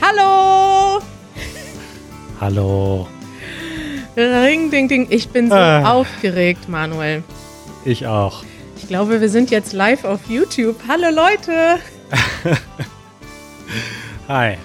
[0.00, 1.00] Hallo!
[2.40, 3.08] Hallo.
[4.16, 5.06] Ring, ding, ding.
[5.10, 5.92] Ich bin so Ah.
[5.92, 7.22] aufgeregt, Manuel.
[7.84, 8.44] Ich auch.
[8.76, 10.76] Ich glaube, wir sind jetzt live auf YouTube.
[10.88, 11.78] Hallo, Leute!
[14.28, 14.58] Hi.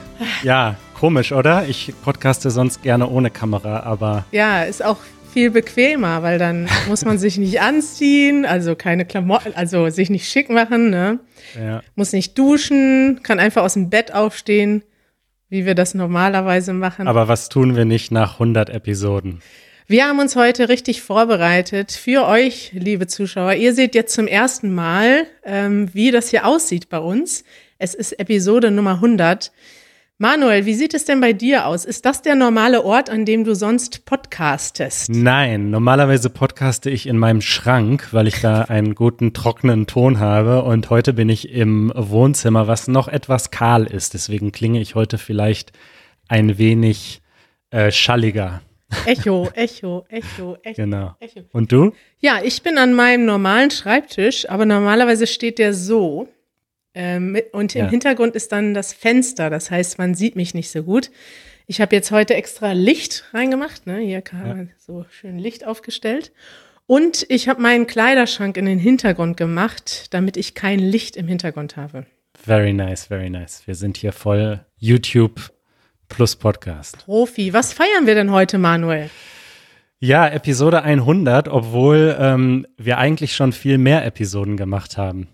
[0.44, 1.68] Ja, komisch, oder?
[1.68, 4.98] Ich podcaste sonst gerne ohne Kamera, aber Ja, ist auch
[5.32, 10.28] viel bequemer, weil dann muss man sich nicht anziehen, also keine Klamotten, also sich nicht
[10.30, 11.20] schick machen, ne?
[11.60, 11.82] ja.
[11.96, 14.84] Muss nicht duschen, kann einfach aus dem Bett aufstehen,
[15.50, 17.08] wie wir das normalerweise machen.
[17.08, 19.42] Aber was tun wir nicht nach 100 Episoden?
[19.88, 23.56] Wir haben uns heute richtig vorbereitet für euch, liebe Zuschauer.
[23.56, 27.44] Ihr seht jetzt zum ersten Mal, ähm, wie das hier aussieht bei uns.
[27.78, 29.52] Es ist Episode Nummer 100.
[30.22, 31.84] Manuel, wie sieht es denn bei dir aus?
[31.84, 35.10] Ist das der normale Ort, an dem du sonst podcastest?
[35.10, 40.62] Nein, normalerweise podcaste ich in meinem Schrank, weil ich da einen guten trockenen Ton habe.
[40.62, 44.14] Und heute bin ich im Wohnzimmer, was noch etwas kahl ist.
[44.14, 45.72] Deswegen klinge ich heute vielleicht
[46.28, 47.24] ein wenig
[47.72, 48.62] äh, schalliger.
[49.08, 50.76] Echo, Echo, Echo, Echo.
[50.76, 51.16] Genau.
[51.20, 51.40] Echo.
[51.52, 51.94] Und du?
[52.20, 56.28] Ja, ich bin an meinem normalen Schreibtisch, aber normalerweise steht der so.
[56.94, 57.90] Ähm, und im Ja.
[57.90, 61.10] Hintergrund ist dann das Fenster, das heißt, man sieht mich nicht so gut.
[61.68, 64.00] Ich habe jetzt heute extra Licht reingemacht, ne?
[64.00, 66.32] Hier kann man so schön Licht aufgestellt.
[66.88, 71.78] Und ich habe meinen Kleiderschrank in den Hintergrund gemacht, damit ich kein Licht im Hintergrund
[71.78, 72.06] habe.
[72.44, 73.62] Very nice, very nice.
[73.66, 75.52] Wir sind hier voll YouTube
[76.10, 77.06] plus Podcast.
[77.06, 79.10] Profi, was feiern wir denn heute, Manuel?
[80.00, 85.28] Ja, Episode 100, obwohl ähm, wir eigentlich schon viel mehr Episoden gemacht haben.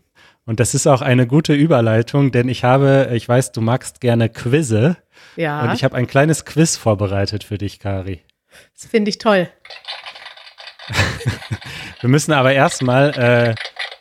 [0.48, 4.30] Und das ist auch eine gute Überleitung, denn ich habe, ich weiß, du magst gerne
[4.30, 4.96] Quizze
[5.36, 8.22] Ja, und ich habe ein kleines Quiz vorbereitet für dich, Kari.
[8.74, 9.50] das finde ich toll.
[12.00, 13.56] Wir müssen aber erstmal äh,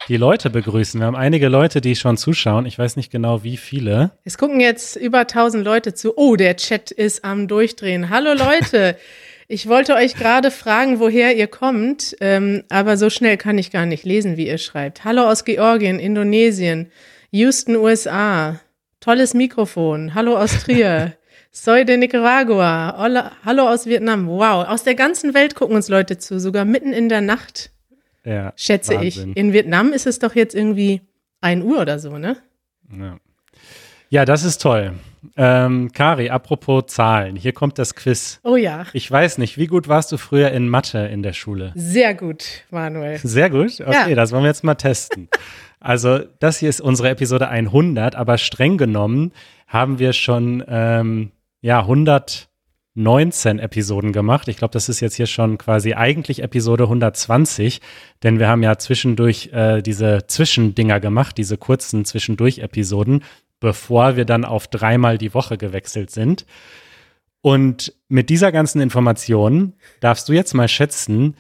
[0.06, 1.00] die Leute begrüßen.
[1.00, 2.64] Wir haben einige Leute, die schon zuschauen.
[2.64, 4.12] Ich weiß nicht genau, wie viele.
[4.22, 6.16] Es gucken jetzt über 1000 Leute zu.
[6.16, 8.08] Oh, der Chat ist am Durchdrehen.
[8.08, 8.96] Hallo Leute,
[9.48, 13.86] ich wollte euch gerade fragen, woher ihr kommt, ähm, aber so schnell kann ich gar
[13.86, 15.04] nicht lesen, wie ihr schreibt.
[15.04, 16.90] Hallo aus Georgien, Indonesien,
[17.30, 18.60] Houston, USA.
[19.00, 20.14] Tolles Mikrofon.
[20.14, 21.12] Hallo aus Trier.
[21.52, 22.96] Soy de Nicaragua.
[22.98, 24.26] Hola, hallo aus Vietnam.
[24.26, 27.70] Wow, aus der ganzen Welt gucken uns Leute zu, sogar mitten in der Nacht,
[28.24, 29.30] Ja, schätze Wahnsinn.
[29.30, 29.36] ich.
[29.36, 31.00] In Vietnam ist es doch jetzt irgendwie
[31.40, 32.36] 1 Uhr oder so, ne?
[32.90, 33.16] Ja.
[34.10, 34.92] ja, das ist toll.
[35.36, 38.40] Ähm, Kari, apropos Zahlen, hier kommt das Quiz.
[38.44, 41.72] Oh ja, Ich weiß nicht, wie gut warst du früher in Mathe in der Schule?
[41.74, 43.18] sehr gut, Manuel.
[43.22, 43.80] Sehr gut.
[43.80, 44.14] Okay, Ja.
[44.14, 45.28] das wollen wir jetzt mal testen.
[45.80, 49.32] Also, das hier ist unsere Episode 100, aber streng genommen
[49.68, 54.48] haben wir schon ähm, ja 119 Episoden gemacht.
[54.48, 57.80] Ich glaube, das ist jetzt hier schon quasi eigentlich Episode 120,
[58.22, 63.22] denn wir haben ja zwischendurch äh, diese Zwischendinger gemacht, diese kurzen Zwischendurch-Episoden,
[63.66, 66.46] bevor wir dann auf dreimal die Woche gewechselt sind.
[67.40, 71.34] Und mit dieser ganzen Information darfst du jetzt mal schätzen,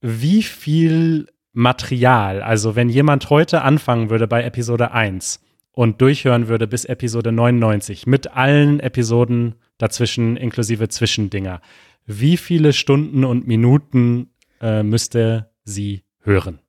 [0.00, 5.40] wie viel Material, also wenn jemand heute anfangen würde bei Episode 1
[5.72, 11.60] und durchhören würde bis Episode 99 mit allen Episoden dazwischen inklusive Zwischendinger,
[12.06, 14.30] wie viele Stunden und Minuten
[14.60, 16.60] äh, müsste sie hören?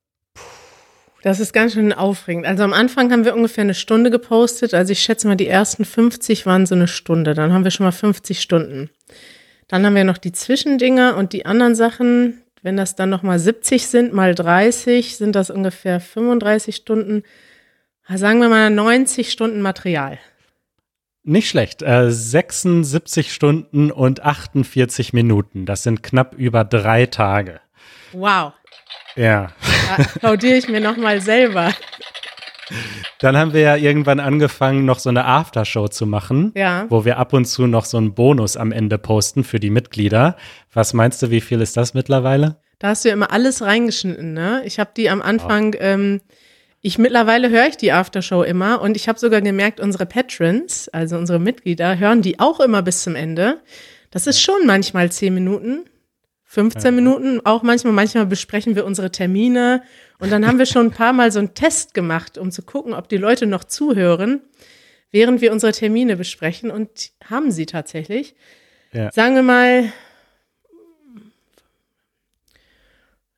[1.26, 2.46] Das ist ganz schön aufregend.
[2.46, 4.74] Also am Anfang haben wir ungefähr eine Stunde gepostet.
[4.74, 7.34] Also ich schätze mal, die ersten 50 waren so eine Stunde.
[7.34, 8.90] Dann haben wir schon mal 50 Stunden.
[9.66, 12.42] Dann haben wir noch die Zwischendinger und die anderen Sachen.
[12.62, 17.24] Wenn das dann nochmal 70 sind, mal 30, sind das ungefähr 35 Stunden.
[18.08, 20.20] Sagen wir mal 90 Stunden Material.
[21.24, 21.82] Nicht schlecht.
[21.82, 25.66] Äh, 76 Stunden und 48 Minuten.
[25.66, 27.58] Das sind knapp über drei Tage.
[28.12, 28.52] Wow.
[29.16, 29.50] Ja.
[29.98, 31.72] Applaudiere ich mir nochmal selber.
[33.20, 36.86] Dann haben wir ja irgendwann angefangen, noch so eine Aftershow zu machen, Ja.
[36.88, 40.36] wo wir ab und zu noch so einen Bonus am Ende posten für die Mitglieder.
[40.72, 42.56] Was meinst du, wie viel ist das mittlerweile?
[42.78, 44.62] Da hast du ja immer alles reingeschnitten, ne?
[44.66, 46.20] Ich habe die am Anfang, ähm,
[46.82, 51.16] ich mittlerweile höre ich die Aftershow immer und ich habe sogar gemerkt, unsere Patrons, also
[51.16, 53.60] unsere Mitglieder, hören die auch immer bis zum Ende.
[54.10, 55.84] Das ist schon manchmal 10 Minuten,
[56.56, 59.82] 15 Minuten, auch manchmal, manchmal besprechen wir unsere Termine
[60.18, 62.94] und dann haben wir schon ein paar Mal so einen Test gemacht, um zu gucken,
[62.94, 64.40] ob die Leute noch zuhören,
[65.10, 68.34] während wir unsere Termine besprechen und haben sie tatsächlich.
[68.94, 69.12] Ja.
[69.12, 69.92] Sagen wir mal,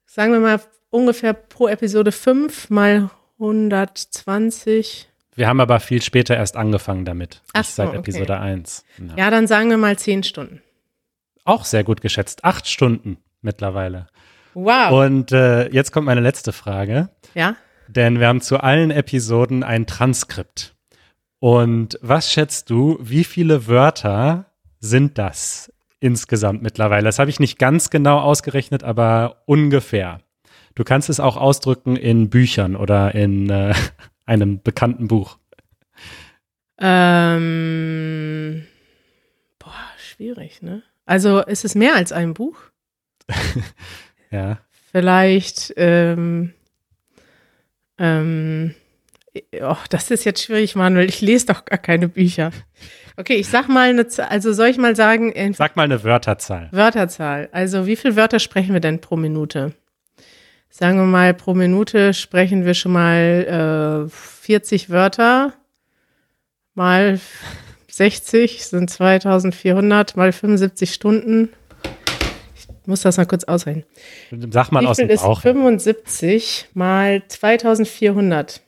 [0.07, 0.61] sagen wir mal
[0.91, 3.11] ungefähr pro Episode 5 mal
[3.41, 5.09] 120.
[5.35, 7.43] Wir haben aber viel später erst angefangen damit.
[7.53, 7.99] Ach Nicht seit so, okay.
[7.99, 8.85] Episode 1.
[8.99, 9.17] Ja.
[9.17, 10.63] Ja, dann sagen wir mal 10 Stunden.
[11.49, 12.45] Auch sehr gut geschätzt.
[12.45, 14.09] Acht Stunden mittlerweile.
[14.53, 15.07] Wow.
[15.07, 17.09] Und äh, jetzt kommt meine letzte Frage.
[17.35, 17.57] ja,
[17.89, 20.77] denn wir haben zu allen Episoden ein Transkript.
[21.39, 24.45] Und was schätzt du, wie viele Wörter
[24.79, 27.05] sind das insgesamt mittlerweile?
[27.05, 30.21] Das habe ich nicht ganz genau ausgerechnet, aber ungefähr.
[30.75, 33.75] Du kannst es auch ausdrücken in Büchern oder in äh,
[34.27, 35.39] einem bekannten Buch.
[36.79, 38.67] Ähm,
[39.59, 40.83] boah, schwierig, ne?
[41.09, 42.59] Also ist es mehr als ein Buch?
[44.31, 44.59] ja.
[44.93, 46.53] Vielleicht, ähm,
[47.97, 48.75] ähm,
[49.59, 51.09] oh, das ist jetzt schwierig, Manuel.
[51.09, 52.51] Ich lese doch gar keine Bücher.
[53.17, 55.33] Okay, ich sag mal eine also soll ich mal sagen?
[55.55, 56.69] Sag mal eine Wörterzahl.
[56.73, 57.49] Wörterzahl.
[57.53, 59.73] Also wie viele Wörter sprechen wir denn pro Minute?
[60.69, 65.55] Sagen wir mal, pro Minute sprechen wir schon mal äh, 40 Wörter
[66.75, 67.19] mal
[67.99, 71.53] 60 sind 2400 mal 75 Stunden.
[72.55, 73.85] Ich muss das mal kurz ausrechnen.
[74.51, 75.43] Sag mal Wie aus viel dem ist Bauch.
[75.43, 78.61] 75 mal 2400?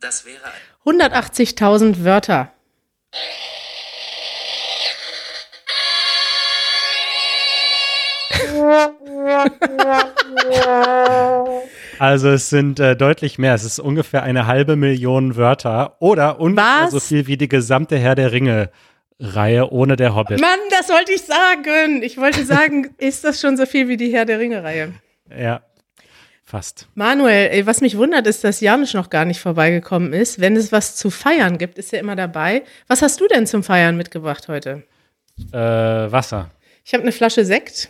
[0.00, 0.42] Das wäre
[0.84, 2.52] 180.000 Wörter.
[11.98, 13.54] Also es sind äh, deutlich mehr.
[13.54, 18.14] Es ist ungefähr eine halbe Million Wörter oder ungefähr so viel wie die gesamte Herr
[18.14, 18.70] der Ringe
[19.18, 20.40] Reihe ohne der Hobbit.
[20.40, 22.02] Mann, das wollte ich sagen.
[22.02, 24.92] Ich wollte sagen, ist das schon so viel wie die Herr der Ringe-Reihe?
[25.34, 25.62] Ja,
[26.44, 26.86] fast.
[26.94, 30.40] Manuel, ey, was mich wundert, ist, dass Janusz noch gar nicht vorbeigekommen ist.
[30.40, 32.62] Wenn es was zu feiern gibt, ist er immer dabei.
[32.88, 34.82] Was hast du denn zum Feiern mitgebracht heute?
[35.52, 36.50] Äh, Wasser.
[36.84, 37.88] Ich habe eine Flasche Sekt.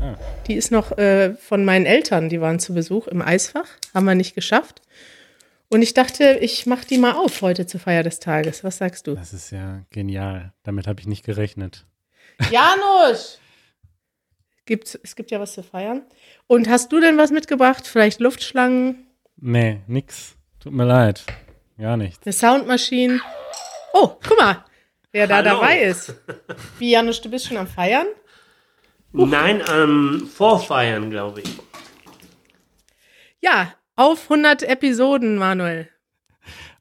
[0.00, 0.16] Ah.
[0.46, 3.68] Die ist noch äh, von meinen Eltern, die waren zu Besuch im Eisfach.
[3.94, 4.82] Haben wir nicht geschafft.
[5.68, 8.62] Und ich dachte, ich mache die mal auf heute zur Feier des Tages.
[8.62, 9.14] Was sagst du?
[9.14, 10.52] Das ist ja genial.
[10.62, 11.84] Damit habe ich nicht gerechnet.
[12.50, 13.38] Janusz!
[14.64, 16.02] Gibt's, es gibt ja was zu feiern.
[16.46, 17.86] Und hast du denn was mitgebracht?
[17.86, 19.06] Vielleicht Luftschlangen,
[19.38, 20.34] Nee, nix.
[20.60, 21.22] Tut mir leid.
[21.78, 22.24] Gar nichts.
[22.26, 23.20] eine Soundmaschine?
[23.92, 24.64] Oh, guck mal,
[25.12, 25.50] wer da Hallo.
[25.60, 26.14] dabei ist.
[26.78, 28.06] Wie, Janusz, du bist schon am Feiern?
[29.24, 31.58] Nein, am Vorfeiern, glaube ich.
[33.40, 35.88] Ja, auf 100 Episoden, Manuel.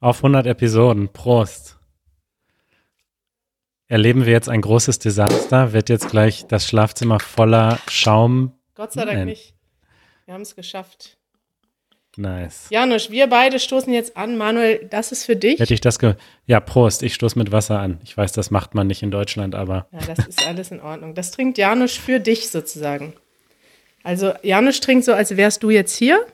[0.01, 1.07] Auf 100 Episoden.
[1.13, 1.79] Prost.
[3.87, 5.71] Erleben wir jetzt ein großes Desaster?
[5.71, 8.59] Wird jetzt gleich das Schlafzimmer voller Schaum?
[8.73, 9.27] Gott sei Dank Nein.
[9.27, 9.53] nicht.
[10.25, 11.17] Wir haben es geschafft.
[12.17, 12.67] Nice.
[12.69, 14.37] Janusz, wir beide stoßen jetzt an.
[14.37, 15.59] Manuel, das ist für dich.
[15.59, 16.15] Hätte ich das ge
[16.45, 17.03] Ja, Prost.
[17.03, 17.99] Ich stoße mit Wasser an.
[18.03, 21.13] Ich weiß, das macht man nicht in Deutschland, aber Ja, das ist alles in Ordnung.
[21.15, 23.13] Das trinkt Janusz für dich sozusagen.
[24.03, 26.25] Also Janusz trinkt so, als wärst du jetzt hier.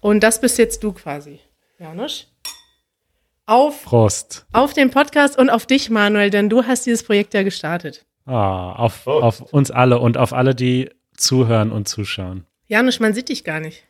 [0.00, 1.40] Und das bist jetzt du quasi.
[1.78, 2.26] Janusz?
[3.46, 4.46] Auf, Prost.
[4.52, 8.06] auf den Podcast und auf dich, Manuel, denn du hast dieses Projekt ja gestartet.
[8.24, 12.46] Ah, auf, auf uns alle und auf alle, die zuhören und zuschauen.
[12.66, 13.82] Janusz, man sieht dich gar nicht.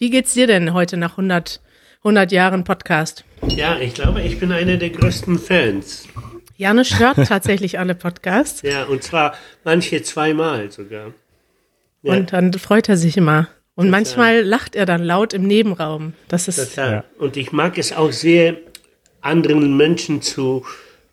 [0.00, 1.60] Wie geht's dir denn heute nach 100,
[1.98, 3.22] 100 Jahren Podcast?
[3.46, 6.08] Ja, ich glaube, ich bin einer der größten Fans.
[6.56, 11.12] Janusz hört tatsächlich alle Podcasts Ja, und zwar manche zweimal sogar.
[12.00, 12.14] Ja.
[12.14, 13.48] und dann freut er sich immer.
[13.74, 16.14] Und manchmal lacht er dann laut im Nebenraum.
[16.28, 16.92] Das ist Total.
[16.92, 17.04] Ja.
[17.18, 18.56] Und ich mag es auch sehr,
[19.20, 20.64] anderen Menschen zu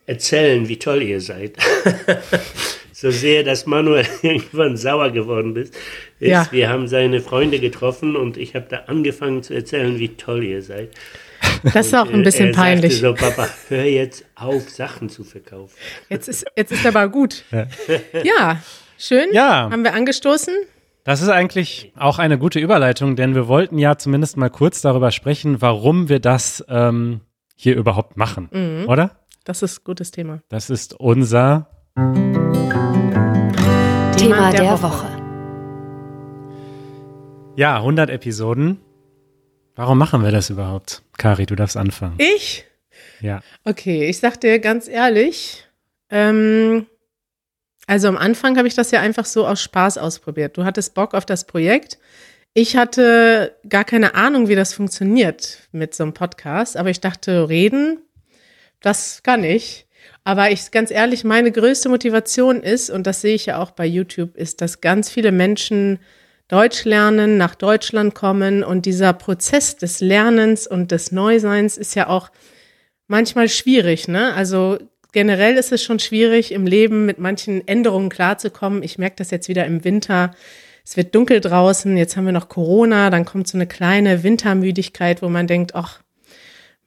[0.06, 1.58] erzählen, wie toll ihr seid.
[3.00, 5.75] so sehr, dass Manuel irgendwann sauer geworden ist.
[6.20, 6.48] ist Ja.
[6.51, 10.63] Wir haben seine Freunde getroffen und ich habe da angefangen zu erzählen, wie toll ihr
[10.63, 10.89] seid.
[11.63, 13.00] das ist auch ein Äh, bisschen er peinlich.
[13.00, 15.75] Sagte so, Papa, hör jetzt auf, Sachen zu verkaufen.
[16.10, 17.44] Jetzt ist, jetzt ist aber gut.
[18.24, 18.63] Ja,
[18.98, 19.27] schön.
[19.32, 19.70] Ja.
[19.70, 20.56] Haben wir angestoßen?
[21.04, 25.12] Das ist eigentlich auch eine gute Überleitung, denn wir wollten ja zumindest mal kurz darüber
[25.12, 27.22] sprechen, warum wir das ähm,
[27.56, 28.89] hier überhaupt machen, Mhm.
[28.89, 29.12] oder?
[29.46, 30.42] Das ist ein gutes Thema.
[30.50, 31.70] Das ist unser
[34.17, 35.07] Thema der Woche.
[37.55, 38.79] Ja, 100 Episoden.
[39.75, 41.03] Warum machen wir das überhaupt?
[41.19, 42.15] Kari, du darfst anfangen.
[42.17, 42.65] Ich?
[43.21, 43.41] Ja.
[43.63, 45.67] Okay, ich sag dir ganz ehrlich,
[46.09, 46.88] ähm,
[47.86, 50.57] also am Anfang habe ich das ja einfach so aus Spaß ausprobiert.
[50.57, 52.00] Du hattest Bock auf das Projekt.
[52.55, 57.50] Ich hatte gar keine Ahnung, wie das funktioniert mit so einem Podcast, aber ich dachte,
[57.50, 58.00] reden,
[58.81, 59.87] das kann ich.
[60.27, 63.86] Aber ich ganz ehrlich, meine größte Motivation ist, und das sehe ich ja auch bei
[63.86, 66.00] YouTube, ist, dass ganz viele Menschen
[66.50, 72.10] Deutsch lernen, nach Deutschland kommen und dieser Prozess des Lernens und des Neuseins ist ja
[72.10, 72.29] auch
[73.07, 74.34] manchmal schwierig, ne?
[74.34, 74.79] Also
[75.13, 78.84] generell ist es schon schwierig, im Leben mit manchen Änderungen klarzukommen.
[78.84, 80.31] Ich merke das jetzt wieder im Winter.
[80.84, 85.22] Es wird dunkel draußen, jetzt haben wir noch Corona, dann kommt so eine kleine Wintermüdigkeit,
[85.22, 86.01] wo man denkt, ach,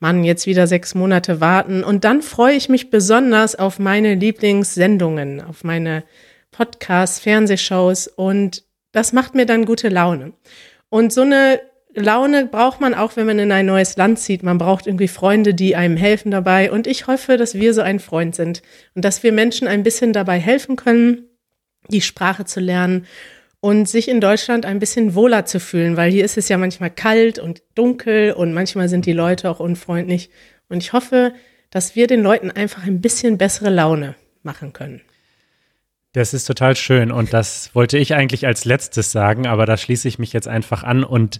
[0.01, 1.85] Mann, jetzt wieder sechs Monate warten.
[1.85, 6.05] Und dann freue ich mich besonders auf meine Lieblingssendungen, auf meine
[6.51, 10.33] Podcasts, Fernsehshows und das macht mir dann gute Laune.
[10.89, 11.61] Und so eine
[11.95, 14.43] Laune braucht man auch, wenn man in ein neues Land zieht.
[14.43, 16.73] Man braucht irgendwie Freunde, die einem helfen dabei.
[16.73, 18.63] Und ich hoffe, dass wir so ein Freund sind
[18.95, 21.29] und dass wir Menschen ein bisschen dabei helfen können,
[21.89, 23.07] die Sprache zu lernen
[23.61, 26.91] und sich in Deutschland ein bisschen wohler zu fühlen, weil hier ist es ja manchmal
[26.91, 30.31] kalt und dunkel und manchmal sind die Leute auch unfreundlich.
[30.69, 31.35] Und ich hoffe,
[31.71, 35.03] dass wir den Leuten einfach ein bisschen bessere Laune machen können.
[36.13, 40.09] Das ist total schön und das wollte ich eigentlich als letztes sagen, aber da schließe
[40.09, 41.39] ich mich jetzt einfach an und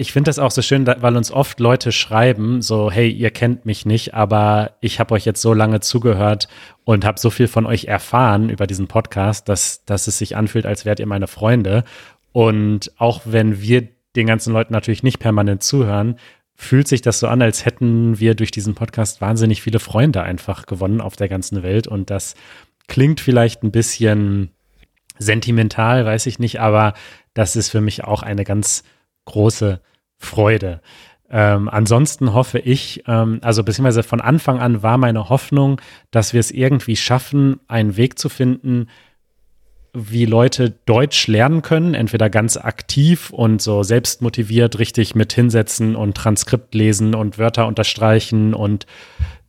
[0.00, 3.66] ich finde das auch so schön, weil uns oft Leute schreiben, so, hey, ihr kennt
[3.66, 6.46] mich nicht, aber ich habe euch jetzt so lange zugehört
[6.84, 10.66] und habe so viel von euch erfahren über diesen Podcast, dass, dass es sich anfühlt,
[10.66, 11.82] als wärt ihr meine Freunde.
[12.30, 16.14] Und auch wenn wir den ganzen Leuten natürlich nicht permanent zuhören,
[16.54, 20.66] fühlt sich das so an, als hätten wir durch diesen Podcast wahnsinnig viele Freunde einfach
[20.66, 21.88] gewonnen auf der ganzen Welt.
[21.88, 22.36] Und das
[22.86, 24.50] klingt vielleicht ein bisschen
[25.18, 26.94] sentimental, weiß ich nicht, aber
[27.34, 28.84] das ist für mich auch eine ganz
[29.28, 29.80] große
[30.16, 30.80] Freude.
[31.30, 35.80] Ähm, ansonsten hoffe ich, ähm, also beziehungsweise von Anfang an war meine Hoffnung,
[36.10, 38.88] dass wir es irgendwie schaffen, einen Weg zu finden,
[39.92, 46.16] wie Leute Deutsch lernen können, entweder ganz aktiv und so selbstmotiviert richtig mit hinsetzen und
[46.16, 48.86] Transkript lesen und Wörter unterstreichen und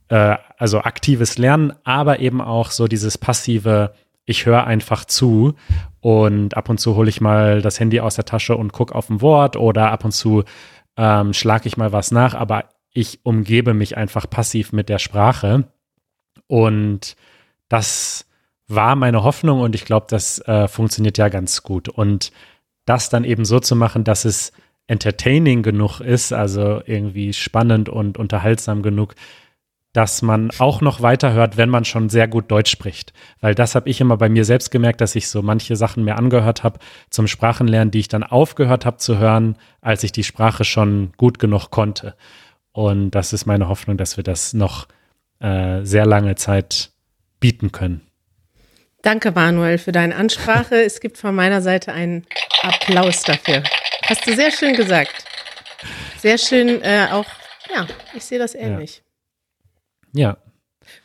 [0.10, 3.94] äh, also aktives Lernen, aber eben auch so dieses passive,
[4.30, 5.56] ich höre einfach zu
[6.02, 9.10] und ab und zu hole ich mal das Handy aus der Tasche und gucke auf
[9.10, 10.44] ein Wort oder ab und zu
[10.98, 15.66] ähm, schlage ich mal was nach, aber ich umgebe mich einfach passiv mit der Sprache.
[16.48, 17.16] Und
[17.70, 18.26] das
[18.68, 21.90] war meine Hoffnung und ich glaube, das äh, funktioniert ja ganz gut.
[21.90, 22.32] Und
[22.86, 24.52] das dann eben so zu machen, dass es
[24.88, 29.16] entertaining genug ist, also irgendwie spannend und unterhaltsam genug,
[29.94, 33.12] dass man auch noch weiterhört, wenn man schon sehr gut Deutsch spricht.
[33.42, 36.18] Weil das habe ich immer bei mir selbst gemerkt, dass ich so manche Sachen mir
[36.18, 36.80] angehört habe
[37.10, 41.40] zum Sprachenlernen, die ich dann aufgehört habe zu hören, als ich die Sprache schon gut
[41.40, 42.16] genug konnte.
[42.72, 44.88] Und das ist meine Hoffnung, dass wir das noch
[45.40, 46.92] äh, sehr lange Zeit
[47.40, 48.02] bieten können.
[49.02, 50.84] Danke, Manuel, für deine Ansprache.
[50.84, 52.28] es gibt von meiner Seite einen
[52.62, 53.64] Applaus dafür.
[54.04, 55.24] Hast du sehr schön gesagt.
[56.18, 57.26] Sehr schön äh, auch,
[57.74, 58.98] ja, ich sehe das ähnlich.
[58.98, 59.09] Ja.
[60.14, 60.38] Ja.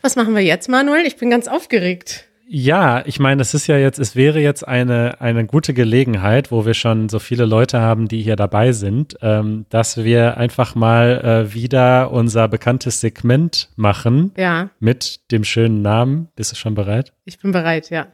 [0.02, 1.06] Was machen wir jetzt, Manuel?
[1.06, 2.28] Ich bin ganz aufgeregt.
[2.46, 6.66] Ja, ich meine, es ist ja jetzt, es wäre jetzt eine, eine gute Gelegenheit, wo
[6.66, 11.46] wir schon so viele Leute haben, die hier dabei sind, ähm, dass wir einfach mal
[11.48, 14.32] äh, wieder unser bekanntes Segment machen.
[14.36, 14.70] Ja.
[14.78, 16.28] Mit dem schönen Namen.
[16.36, 17.14] Bist du schon bereit?
[17.24, 18.08] Ich bin bereit, ja.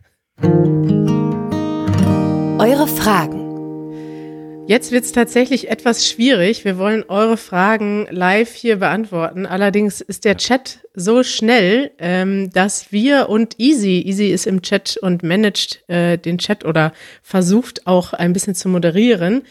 [2.59, 3.50] Eure Fragen.
[4.71, 6.65] Jetzt wird es tatsächlich etwas schwierig.
[6.65, 9.45] Wir wollen eure Fragen live hier beantworten.
[9.45, 14.97] Allerdings ist der Chat so schnell, ähm, dass wir und Easy, Easy ist im Chat
[14.97, 19.43] und managt äh, den Chat oder versucht auch ein bisschen zu moderieren.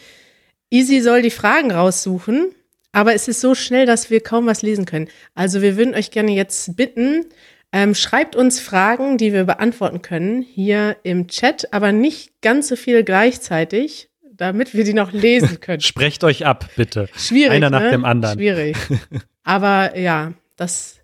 [0.70, 2.54] Easy soll die Fragen raussuchen,
[2.92, 5.08] aber es ist so schnell, dass wir kaum was lesen können.
[5.34, 7.26] Also wir würden euch gerne jetzt bitten,
[7.72, 12.76] ähm, schreibt uns Fragen, die wir beantworten können hier im Chat, aber nicht ganz so
[12.76, 14.09] viel gleichzeitig,
[14.40, 15.80] damit wir die noch lesen können.
[15.80, 17.08] Sprecht euch ab, bitte.
[17.16, 17.52] Schwierig.
[17.52, 17.90] Einer nach ne?
[17.90, 18.38] dem anderen.
[18.38, 18.76] Schwierig.
[19.44, 20.96] Aber ja, das.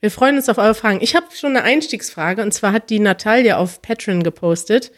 [0.00, 0.98] Wir freuen uns auf eure Fragen.
[1.00, 4.92] Ich habe schon eine Einstiegsfrage und zwar hat die Natalia auf Patreon gepostet.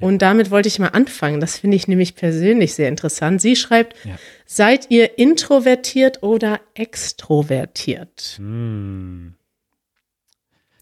[0.00, 1.40] Und damit wollte ich mal anfangen.
[1.40, 3.40] Das finde ich nämlich persönlich sehr interessant.
[3.40, 4.16] Sie schreibt, ja.
[4.46, 8.34] seid ihr introvertiert oder extrovertiert?
[8.36, 9.34] Hm.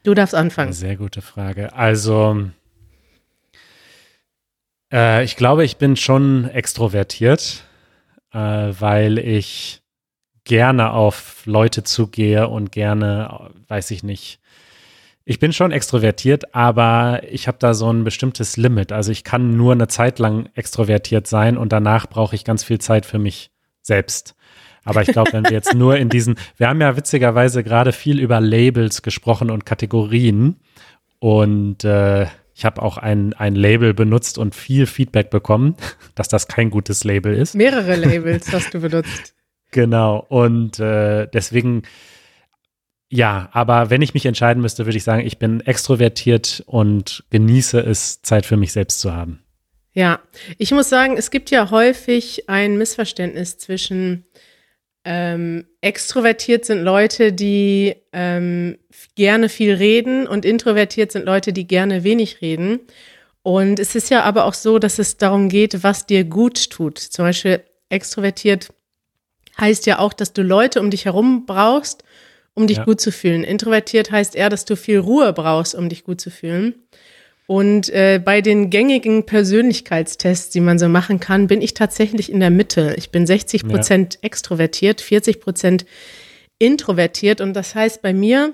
[0.05, 0.73] Du darfst anfangen.
[0.73, 1.73] Sehr gute Frage.
[1.75, 2.49] Also,
[4.93, 7.65] äh, ich glaube, ich bin schon extrovertiert,
[8.33, 9.83] äh, weil ich
[10.45, 14.41] gerne auf Leute zugehe und gerne, weiß ich nicht.
[15.25, 18.93] Ich bin schon extrovertiert, aber ich habe da so ein bestimmtes Limit.
[18.93, 22.79] Also ich kann nur eine Zeit lang extrovertiert sein und danach brauche ich ganz viel
[22.79, 23.51] Zeit für mich
[23.83, 24.35] selbst.
[24.85, 28.19] Aber ich glaube, wenn wir jetzt nur in diesen, wir haben ja witzigerweise gerade viel
[28.21, 30.57] über Labels gesprochen und Kategorien
[31.19, 32.27] und äh,
[32.59, 35.77] ich habe auch ein, ein Label benutzt und viel Feedback bekommen,
[36.17, 37.55] dass das kein gutes Label ist.
[37.55, 39.37] Mehrere Labels hast du benutzt.
[39.71, 40.27] Genau.
[40.29, 41.83] Und äh, deswegen,
[43.09, 47.79] ja, aber wenn ich mich entscheiden müsste, würde ich sagen, ich bin extrovertiert und genieße
[47.79, 49.45] es, Zeit für mich selbst zu haben.
[49.93, 50.19] Ja,
[50.59, 54.25] ich muss sagen, es gibt ja häufig ein Missverständnis zwischen
[55.05, 58.79] ähm, extrovertiert sind Leute, die ähm,
[59.15, 62.81] gerne viel reden und introvertiert sind Leute, die gerne wenig reden.
[63.43, 66.99] Und es ist ja aber auch so, dass es darum geht, was dir gut tut.
[66.99, 68.69] Zum Beispiel extrovertiert
[69.59, 72.05] heißt ja auch, dass du Leute um dich herum brauchst,
[72.55, 72.85] um dich ja.
[72.85, 73.45] gut zu fühlen.
[73.45, 76.75] Introvertiert heißt eher, dass du viel Ruhe brauchst, um dich gut zu fühlen.
[77.49, 82.41] Und äh, bei den gängigen Persönlichkeitstests, die man so machen kann, bin ich tatsächlich in
[82.41, 82.95] der Mitte.
[82.99, 84.21] Ich bin 60 Prozent ja.
[84.25, 85.87] extrovertiert, 40 Prozent
[86.59, 87.41] introvertiert.
[87.41, 88.53] Und das heißt bei mir,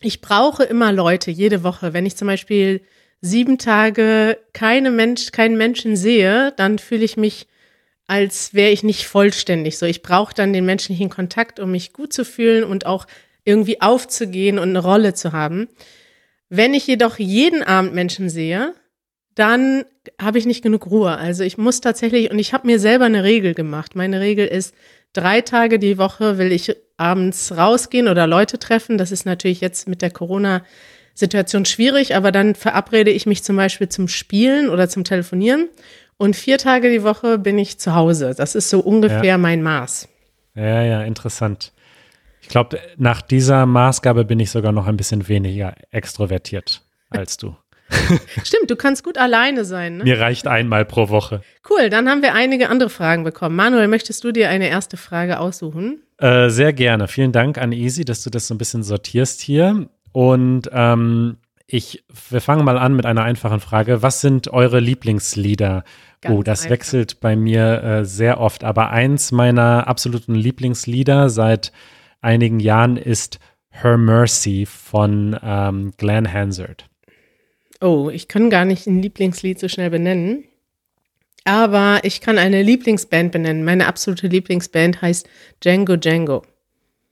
[0.00, 1.92] ich brauche immer Leute jede Woche.
[1.92, 2.82] Wenn ich zum Beispiel
[3.20, 7.48] sieben Tage keine Mensch, keinen Menschen sehe, dann fühle ich mich,
[8.06, 9.76] als wäre ich nicht vollständig.
[9.76, 13.08] So, ich brauche dann den menschlichen Kontakt, um mich gut zu fühlen und auch
[13.42, 15.66] irgendwie aufzugehen und eine Rolle zu haben.
[16.56, 18.74] Wenn ich jedoch jeden Abend Menschen sehe,
[19.34, 19.84] dann
[20.20, 21.16] habe ich nicht genug Ruhe.
[21.16, 23.96] Also ich muss tatsächlich, und ich habe mir selber eine Regel gemacht.
[23.96, 24.72] Meine Regel ist,
[25.12, 28.98] drei Tage die Woche will ich abends rausgehen oder Leute treffen.
[28.98, 33.88] Das ist natürlich jetzt mit der Corona-Situation schwierig, aber dann verabrede ich mich zum Beispiel
[33.88, 35.68] zum Spielen oder zum Telefonieren.
[36.16, 38.34] Und vier Tage die Woche bin ich zu Hause.
[38.36, 39.38] Das ist so ungefähr ja.
[39.38, 40.08] mein Maß.
[40.54, 41.72] Ja, ja, interessant.
[42.44, 47.56] Ich glaube, nach dieser Maßgabe bin ich sogar noch ein bisschen weniger extrovertiert als du.
[48.44, 49.96] Stimmt, du kannst gut alleine sein.
[49.96, 50.04] Ne?
[50.04, 51.40] Mir reicht einmal pro Woche.
[51.68, 53.56] Cool, dann haben wir einige andere Fragen bekommen.
[53.56, 56.02] Manuel, möchtest du dir eine erste Frage aussuchen?
[56.18, 57.08] Äh, sehr gerne.
[57.08, 59.88] Vielen Dank an Easy, dass du das so ein bisschen sortierst hier.
[60.12, 64.02] Und ähm, ich, wir fangen mal an mit einer einfachen Frage.
[64.02, 65.84] Was sind eure Lieblingslieder?
[66.20, 66.70] Ganz oh, das einfach.
[66.72, 68.64] wechselt bei mir äh, sehr oft.
[68.64, 71.72] Aber eins meiner absoluten Lieblingslieder seit
[72.24, 73.38] einigen Jahren ist
[73.70, 76.88] Her Mercy von ähm, Glenn Hansard.
[77.80, 80.44] Oh, ich kann gar nicht ein Lieblingslied so schnell benennen.
[81.44, 83.64] Aber ich kann eine Lieblingsband benennen.
[83.64, 85.28] Meine absolute Lieblingsband heißt
[85.62, 86.42] Django Django.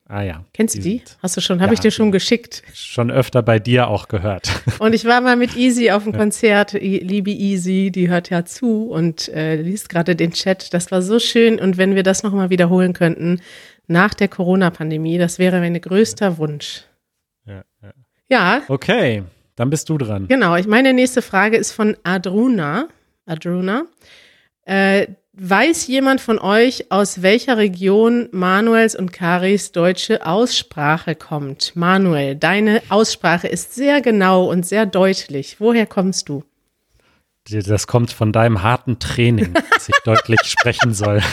[0.08, 0.44] Ah ja.
[0.52, 0.98] Kennst du die?
[0.98, 1.02] die?
[1.22, 2.62] Hast du schon, habe ja, ich dir schon geschickt.
[2.74, 4.50] Schon öfter bei dir auch gehört.
[4.78, 6.72] Und ich war mal mit Easy auf dem Konzert.
[6.74, 10.74] Liebe Easy, die hört ja zu und äh, liest gerade den Chat.
[10.74, 11.58] Das war so schön.
[11.58, 13.40] Und wenn wir das nochmal wiederholen könnten,
[13.86, 15.18] nach der Corona-Pandemie.
[15.18, 16.84] Das wäre mein größter Wunsch.
[17.46, 17.92] Ja, ja.
[18.28, 18.62] ja.
[18.68, 19.24] Okay,
[19.56, 20.28] dann bist du dran.
[20.28, 22.88] Genau, ich meine nächste Frage ist von Adruna.
[23.26, 23.84] Adruna.
[24.64, 31.74] Äh, weiß jemand von euch, aus welcher Region Manuels und Karis deutsche Aussprache kommt?
[31.74, 35.56] Manuel, deine Aussprache ist sehr genau und sehr deutlich.
[35.58, 36.44] Woher kommst du?
[37.50, 41.20] Das kommt von deinem harten Training, dass ich deutlich sprechen soll.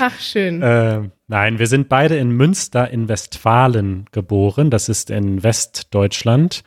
[0.00, 0.62] Ach, schön.
[0.62, 4.70] Äh, nein, wir sind beide in Münster in Westfalen geboren.
[4.70, 6.62] Das ist in Westdeutschland,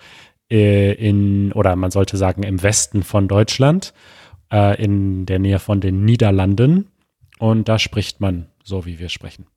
[0.51, 3.93] äh, in, oder man sollte sagen im Westen von Deutschland,
[4.51, 6.89] äh, in der Nähe von den Niederlanden.
[7.39, 9.47] Und da spricht man so, wie wir sprechen.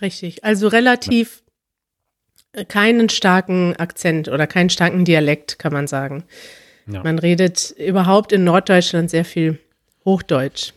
[0.00, 0.44] Richtig.
[0.44, 1.42] Also relativ
[2.54, 2.64] ja.
[2.64, 6.24] keinen starken Akzent oder keinen starken Dialekt, kann man sagen.
[6.86, 7.02] Ja.
[7.02, 9.58] Man redet überhaupt in Norddeutschland sehr viel
[10.04, 10.72] Hochdeutsch.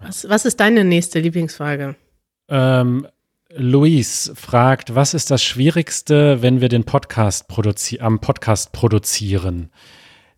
[0.00, 1.96] Was, was ist deine nächste Lieblingsfrage?
[2.48, 3.06] Ähm,
[3.56, 7.46] Luis fragt, was ist das Schwierigste, wenn wir den Podcast
[8.00, 9.70] am Podcast produzieren?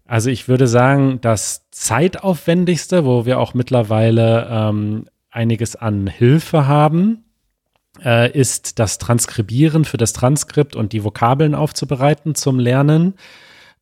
[0.05, 7.25] Also ich würde sagen, das zeitaufwendigste, wo wir auch mittlerweile ähm, einiges an Hilfe haben,
[8.05, 13.15] äh, ist das Transkribieren für das Transkript und die Vokabeln aufzubereiten zum Lernen.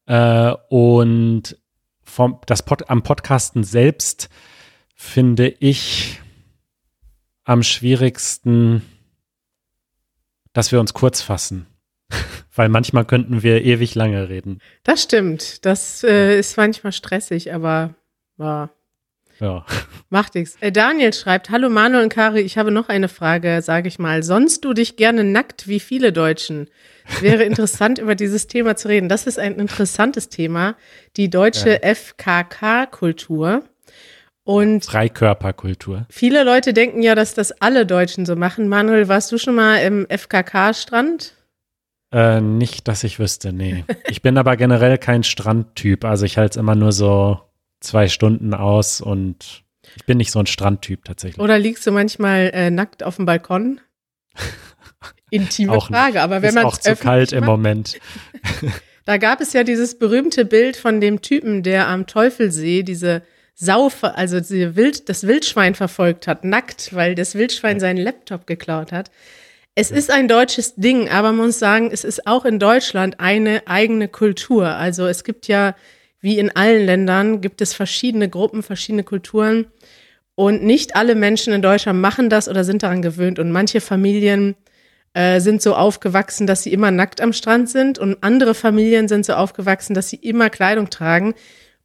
[0.07, 1.59] Äh, und
[2.03, 4.29] vom, das Pod, am Podcasten selbst
[5.05, 6.21] finde ich
[7.45, 8.83] am schwierigsten,
[10.53, 11.67] dass wir uns kurz fassen.
[12.55, 14.61] Weil manchmal könnten wir ewig lange reden.
[14.83, 15.65] Das stimmt.
[15.65, 17.95] Das äh, ist manchmal stressig, aber
[18.39, 18.71] ja.
[19.41, 19.67] Ja.
[20.11, 20.57] Macht nichts.
[20.61, 24.23] Äh, Daniel schreibt: Hallo Manuel und Kari, ich habe noch eine Frage, sage ich mal.
[24.23, 26.69] Sonst du dich gerne nackt wie viele Deutschen?
[27.21, 29.09] Wäre interessant, über dieses Thema zu reden.
[29.09, 30.77] Das ist ein interessantes Thema.
[31.17, 31.95] Die deutsche ja.
[31.95, 33.65] FKK-Kultur.
[34.45, 36.07] Und Freikörperkultur.
[36.11, 38.69] Viele Leute denken ja, dass das alle Deutschen so machen.
[38.69, 41.35] Manuel, warst du schon mal im FKK-Strand?
[42.13, 43.85] Äh, nicht, dass ich wüsste, nee.
[44.09, 46.05] Ich bin aber generell kein Strandtyp.
[46.05, 47.41] Also ich halte es immer nur so
[47.81, 49.65] zwei Stunden aus und
[49.97, 51.43] ich bin nicht so ein Strandtyp tatsächlich.
[51.43, 53.81] Oder liegst du manchmal äh, nackt auf dem Balkon?
[55.31, 57.99] Intime auch Frage, aber wenn man es auch zu kalt macht, im Moment.
[59.07, 63.23] da gab es ja dieses berühmte Bild von dem Typen, der am Teufelsee diese
[63.55, 69.11] Sau, also Wild, das Wildschwein verfolgt hat, nackt, weil das Wildschwein seinen Laptop geklaut hat.
[69.77, 73.63] Es ist ein deutsches Ding, aber man muss sagen, es ist auch in Deutschland eine
[73.67, 74.69] eigene Kultur.
[74.69, 75.75] Also es gibt ja,
[76.21, 79.67] wie in allen Ländern, gibt es verschiedene Gruppen, verschiedene Kulturen.
[80.37, 83.39] Und nicht alle Menschen in Deutschland machen das oder sind daran gewöhnt.
[83.39, 84.57] Und manche Familien
[85.13, 87.99] äh, sind so aufgewachsen, dass sie immer nackt am Strand sind.
[87.99, 91.35] Und andere Familien sind so aufgewachsen, dass sie immer Kleidung tragen.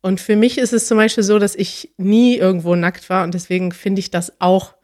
[0.02, 3.34] Und für mich ist es zum Beispiel so, dass ich nie irgendwo nackt war und
[3.34, 4.76] deswegen finde ich das auch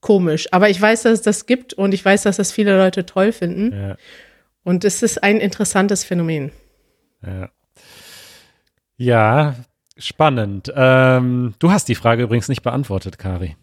[0.00, 0.48] komisch.
[0.52, 3.32] Aber ich weiß, dass es das gibt und ich weiß, dass das viele Leute toll
[3.32, 3.72] finden.
[3.72, 3.96] Ja.
[4.64, 6.50] Und es ist ein interessantes Phänomen.
[7.24, 7.50] Ja.
[8.96, 9.54] Ja,
[9.96, 10.72] spannend.
[10.74, 13.56] Ähm, du hast die Frage übrigens nicht beantwortet, Kari.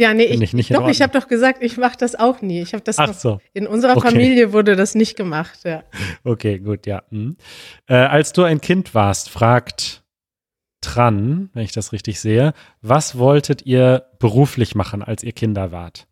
[0.00, 2.62] Ja, nee, Finde ich, ich doch, ich habe doch gesagt, ich mache das auch nie.
[2.62, 3.40] Ich habe das Ach noch, so.
[3.52, 4.10] in unserer Okay.
[4.12, 5.82] Familie wurde das nicht gemacht, ja.
[6.24, 7.02] Okay, gut, ja.
[7.10, 7.36] Hm.
[7.88, 9.97] Äh, als du ein Kind warst, fragt
[10.88, 16.06] Tran, wenn ich das richtig sehe, was wolltet ihr beruflich machen, als ihr Kinder wart?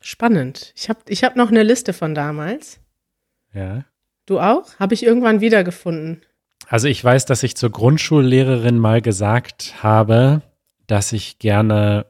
[0.00, 0.72] Spannend.
[0.76, 2.78] Ich habe ich hab noch eine Liste von damals.
[3.52, 3.84] Ja.
[4.26, 4.78] Du auch?
[4.78, 6.22] Habe ich irgendwann wiedergefunden.
[6.68, 10.42] Also ich weiß, dass ich zur Grundschullehrerin mal gesagt habe,
[10.86, 12.06] dass ich gerne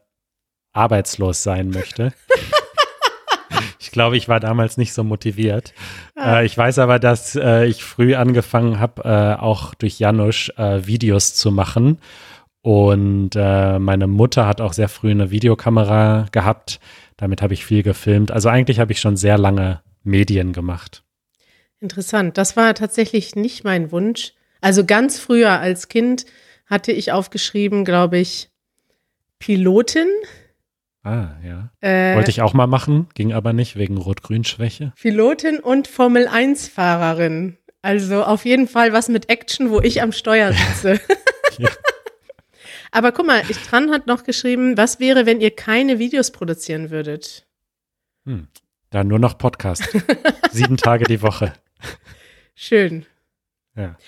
[0.75, 2.13] arbeitslos sein möchte.
[3.95, 5.73] ich glaube, ich war damals nicht so motiviert.
[6.19, 10.85] Äh, ich weiß aber, dass äh, ich früh angefangen habe, äh, auch durch Janusz äh,
[10.85, 11.99] Videos zu machen.
[12.61, 16.81] Und äh, meine Mutter hat auch sehr früh eine Videokamera gehabt.
[17.17, 18.33] Damit habe ich viel gefilmt.
[18.33, 21.05] Also eigentlich habe ich schon sehr lange Medien gemacht.
[21.79, 22.37] Interessant.
[22.37, 24.33] Das war tatsächlich nicht mein Wunsch.
[24.61, 26.27] Also ganz früher als Kind
[26.67, 28.51] hatte ich aufgeschrieben, glaube ich,
[29.39, 30.09] Pilotin.
[31.05, 31.71] Ah, ja.
[31.81, 34.93] Äh, Wollte ich auch mal machen, ging aber nicht wegen Rot-Grün-Schwäche.
[35.01, 37.59] Pilotin und Formel 1-Fahrerin.
[37.83, 41.01] Also auf jeden Fall was mit Action, wo ich am Steuer sitze.
[41.59, 41.69] Ja.
[42.91, 46.91] Aber guck mal, ich dran hat noch geschrieben, was wäre, wenn ihr keine Videos produzieren
[46.91, 47.45] würdet?
[48.25, 48.49] Hm.
[48.91, 49.83] Dann nur noch Podcast.
[50.53, 51.53] Sieben Tage die Woche.
[52.55, 53.05] Schön.
[53.77, 53.99] Ja.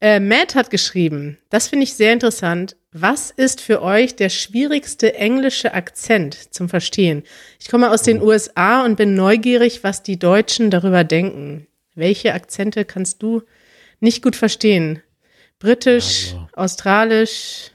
[0.00, 2.76] Äh, Matt hat geschrieben, das finde ich sehr interessant.
[2.94, 7.22] Was ist für euch der schwierigste englische Akzent zum Verstehen?
[7.58, 11.66] Ich komme aus den USA und bin neugierig, was die Deutschen darüber denken.
[11.94, 13.42] Welche Akzente kannst du
[14.00, 15.02] nicht gut verstehen?
[15.58, 16.48] Britisch, Also.
[16.52, 17.70] Australisch,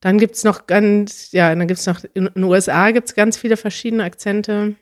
[0.00, 4.04] dann gibt's noch ganz, ja, dann gibt's noch, in den USA gibt's ganz viele verschiedene
[4.04, 4.74] Akzente.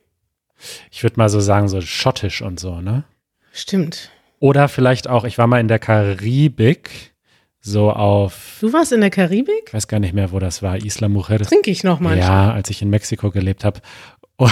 [0.91, 3.05] Ich würde mal so sagen, so schottisch und so, ne?
[3.53, 4.11] Stimmt.
[4.41, 7.10] Oder vielleicht auch, ich war mal in der Karibik,
[7.61, 9.65] so auf, Du warst in der Karibik?
[9.67, 11.49] ich weiß gar nicht mehr, wo das war, Isla Mujeres.
[11.49, 12.27] Trinke ich noch manchmal.
[12.27, 13.81] Ja, als ich in Mexiko gelebt habe.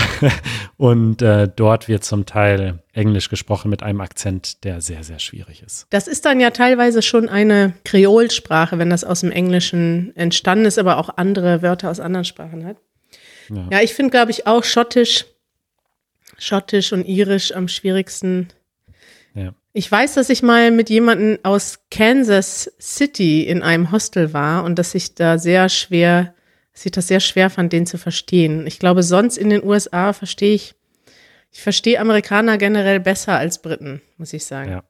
[0.77, 5.63] Und äh, dort wird zum Teil Englisch gesprochen mit einem Akzent, der sehr, sehr schwierig
[5.63, 5.87] ist.
[5.91, 10.79] Das ist dann ja teilweise schon eine Kreolsprache, wenn das aus dem Englischen entstanden ist,
[10.79, 12.77] aber auch andere Wörter aus anderen Sprachen hat.
[13.49, 13.67] Ja.
[13.71, 15.25] Ja, ich finde, glaube ich, auch Schottisch,
[16.37, 18.49] Schottisch und Irisch am schwierigsten.
[19.73, 19.79] Ja.
[19.79, 24.79] Ich weiß, dass ich mal mit jemandem aus Kansas City in einem Hostel war und
[24.79, 26.35] dass ich da sehr schwer,
[26.73, 28.67] dass ich das sehr schwer fand, den zu verstehen.
[28.67, 30.75] Ich glaube, sonst in den USA verstehe ich,
[31.51, 34.71] ich verstehe Amerikaner generell besser als Briten, muss ich sagen.
[34.71, 34.85] Ja.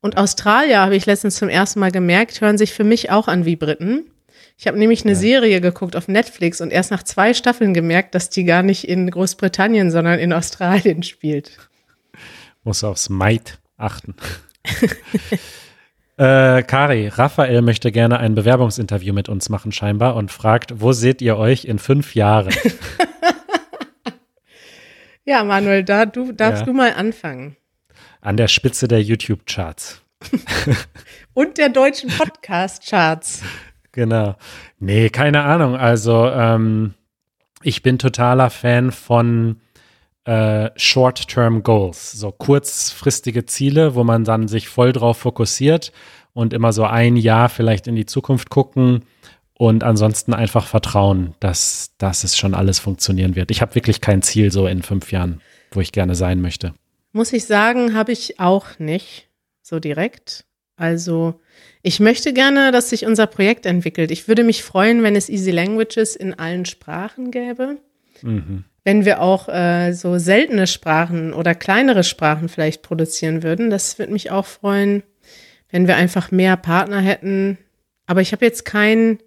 [0.00, 3.44] Und Australier, habe ich letztens zum ersten Mal gemerkt, hören sich für mich auch an
[3.44, 4.10] wie Briten.
[4.56, 8.28] Ich habe nämlich eine Serie geguckt auf Netflix und erst nach zwei Staffeln gemerkt, dass
[8.28, 11.56] die gar nicht in Großbritannien, sondern in Australien spielt.
[12.62, 14.14] Muss aufs Might achten.
[16.16, 21.22] äh, Kari, Raphael möchte gerne ein Bewerbungsinterview mit uns machen scheinbar und fragt, wo seht
[21.22, 22.54] ihr euch in fünf Jahren?
[25.24, 26.66] Ja, Manuel, da du darfst Ja.
[26.66, 27.56] du mal anfangen.
[28.20, 30.02] An der Spitze der YouTube-Charts.
[31.34, 33.42] Und der deutschen Podcast-Charts.
[33.92, 34.36] Genau.
[34.78, 35.76] Nee, keine Ahnung.
[35.76, 36.94] Also, ähm,
[37.62, 39.60] ich bin totaler Fan von
[40.30, 45.90] äh, Short-Term Goals, so kurzfristige Ziele, wo man dann sich voll drauf fokussiert
[46.34, 49.04] und immer so ein Jahr vielleicht in die Zukunft gucken
[49.54, 53.50] und ansonsten einfach vertrauen, dass, dass es schon alles funktionieren wird.
[53.50, 55.40] Ich habe wirklich kein Ziel so in fünf Jahren,
[55.72, 56.74] wo ich gerne sein möchte.
[57.10, 59.28] Muss ich sagen, habe ich auch nicht
[59.62, 60.44] so direkt.
[60.76, 61.40] Also,
[61.82, 64.12] ich möchte gerne, dass sich unser Projekt entwickelt.
[64.12, 67.78] Ich würde mich freuen, wenn es Easy Languages in allen Sprachen gäbe.
[68.22, 68.64] Mhm.
[68.84, 73.70] Wenn wir auch äh, so seltene Sprachen oder kleinere Sprachen vielleicht produzieren würden.
[73.70, 75.02] Das würde mich auch freuen,
[75.70, 77.58] wenn wir einfach mehr Partner hätten.
[78.06, 79.18] Aber ich habe jetzt kein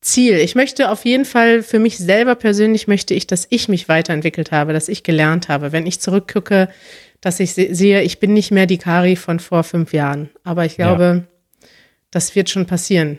[0.00, 0.36] Ziel.
[0.36, 4.52] Ich möchte auf jeden Fall für mich selber persönlich möchte ich, dass ich mich weiterentwickelt
[4.52, 5.72] habe, dass ich gelernt habe.
[5.72, 6.68] Wenn ich zurückgucke,
[7.20, 10.30] dass ich se sehe, ich bin nicht mehr die Kari von vor fünf Jahren.
[10.44, 11.26] Aber ich glaube,
[12.10, 13.18] das wird schon passieren.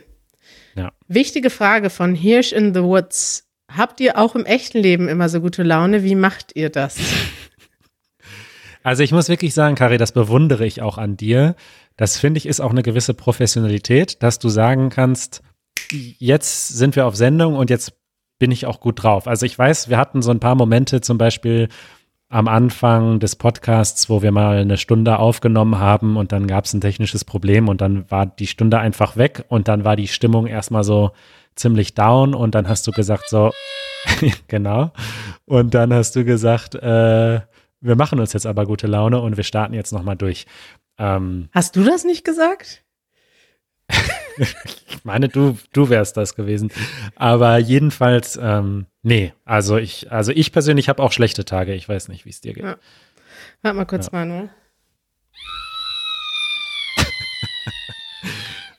[0.76, 0.92] Ja.
[1.08, 3.45] Wichtige Frage von Hirsch in the Woods.
[3.76, 6.02] Habt ihr auch im echten Leben immer so gute Laune?
[6.02, 6.98] Wie macht ihr das?
[8.82, 11.56] Also ich muss wirklich sagen, Kari, das bewundere ich auch an dir.
[11.96, 15.42] Das finde ich ist auch eine gewisse Professionalität, dass du sagen kannst,
[15.90, 17.94] jetzt sind wir auf Sendung und jetzt
[18.38, 19.26] bin ich auch gut drauf.
[19.26, 21.68] Also ich weiß, wir hatten so ein paar Momente zum Beispiel
[22.28, 26.72] am Anfang des Podcasts, wo wir mal eine Stunde aufgenommen haben und dann gab es
[26.72, 30.46] ein technisches Problem und dann war die Stunde einfach weg und dann war die Stimmung
[30.46, 31.10] erstmal so
[31.56, 33.52] ziemlich down und dann hast du gesagt so,
[34.48, 34.92] genau,
[35.44, 37.40] und dann hast du gesagt, äh,
[37.80, 40.46] wir machen uns jetzt aber gute Laune und wir starten jetzt nochmal durch.
[40.98, 42.84] Ähm, Hast du das nicht gesagt?
[45.06, 46.70] meine, du, du wärst das gewesen.
[47.14, 51.72] Aber jedenfalls, ähm, nee, also ich, also ich persönlich habe auch schlechte Tage.
[51.74, 52.64] Ich weiß nicht, wie es dir geht.
[52.64, 52.76] Ja.
[53.62, 54.10] Warte mal kurz, ja.
[54.12, 54.50] Manuel.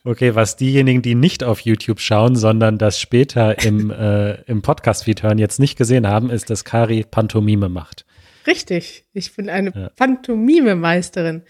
[0.08, 5.22] Okay, was diejenigen, die nicht auf YouTube schauen, sondern das später im, äh, im Podcast-Feed
[5.22, 8.06] hören, jetzt nicht gesehen haben, ist, dass Kari Pantomime macht.
[8.48, 9.89] Richtig, ich bin eine ja.
[9.98, 11.43] Pantomime-Meisterin.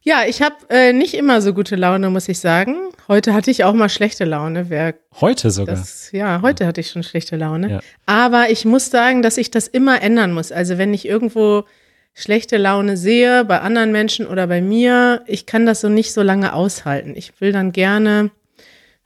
[0.00, 2.74] Ja, ich habe äh, nicht immer so gute Laune, muss ich sagen.
[3.06, 4.68] Heute hatte ich auch mal schlechte Laune.
[4.68, 5.76] Wer heute sogar?
[5.76, 7.70] Das, ja, heute hatte ich schon schlechte Laune.
[7.70, 7.80] Ja.
[8.06, 10.50] Aber ich muss sagen, dass ich das immer ändern muss.
[10.50, 11.66] Also wenn ich irgendwo
[12.14, 16.22] schlechte Laune sehe, bei anderen Menschen oder bei mir, ich kann das so nicht so
[16.22, 17.14] lange aushalten.
[17.16, 18.30] Ich will dann gerne,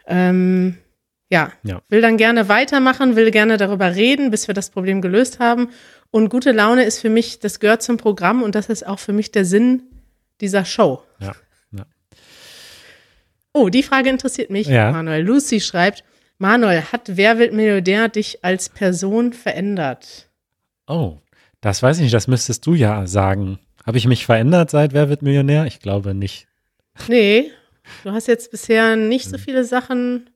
[0.07, 0.77] ähm,
[1.29, 5.39] ja, ja, will dann gerne weitermachen, will gerne darüber reden, bis wir das Problem gelöst
[5.39, 5.71] haben.
[6.11, 9.13] Und gute Laune ist für mich, das gehört zum Programm und das ist auch für
[9.13, 9.83] mich der Sinn
[10.41, 11.03] dieser Show.
[11.21, 11.35] Ja.
[11.73, 11.87] ja.
[13.53, 14.91] Oh, die Frage interessiert mich, ja.
[14.93, 15.23] Manuel.
[15.23, 16.05] Lucy schreibt,
[16.39, 20.29] Manuel, hat Wer wird Millionär dich als Person verändert?
[20.87, 21.19] Oh,
[21.61, 23.59] das weiß ich nicht, das müsstest du ja sagen.
[23.85, 25.67] Habe ich mich verändert seit Wer wird Millionär?
[25.67, 26.47] Ich glaube nicht.
[27.09, 27.51] Nee,
[28.05, 30.31] du hast jetzt bisher nicht so viele Sachen.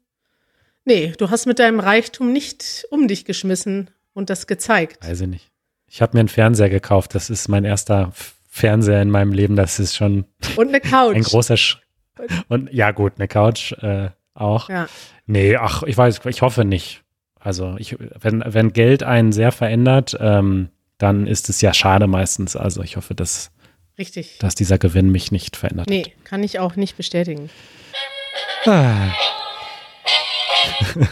[0.85, 5.05] Nee, du hast mit deinem Reichtum nicht um dich geschmissen und das gezeigt.
[5.07, 5.51] Weiß ich nicht.
[5.87, 7.15] Ich habe mir einen Fernseher gekauft.
[7.15, 8.13] Das ist mein erster
[8.49, 9.57] Fernseher in meinem Leben.
[9.57, 10.25] Das ist schon.
[10.57, 11.17] Und eine Couch.
[11.17, 11.81] Ein großer Sch
[12.49, 14.69] Und ja, gut, eine Couch äh, auch.
[14.69, 14.89] Ja.
[15.27, 17.03] Nee, ach, ich weiß, ich hoffe nicht.
[17.39, 20.69] Also, ich, wenn, wenn Geld einen sehr verändert, ähm,
[21.01, 22.57] dann ist es ja schade meistens.
[22.57, 23.51] Also ich hoffe, dass,
[23.99, 24.39] Richtig.
[24.39, 26.07] dass dieser Gewinn mich nicht verändert nee, hat.
[26.07, 27.51] Nee, kann ich auch nicht bestätigen.
[28.67, 29.09] Ah.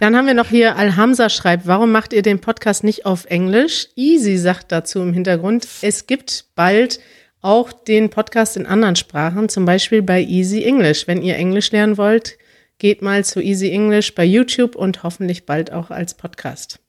[0.01, 3.89] Dann haben wir noch hier Alhamza schreibt, warum macht ihr den Podcast nicht auf Englisch?
[3.97, 7.01] Easy sagt dazu im Hintergrund, es gibt bald
[7.41, 11.07] auch den Podcast in anderen Sprachen, zum Beispiel bei Easy English.
[11.07, 12.37] Wenn ihr Englisch lernen wollt,
[12.79, 16.81] geht mal zu Easy English bei YouTube und hoffentlich bald auch als Podcast.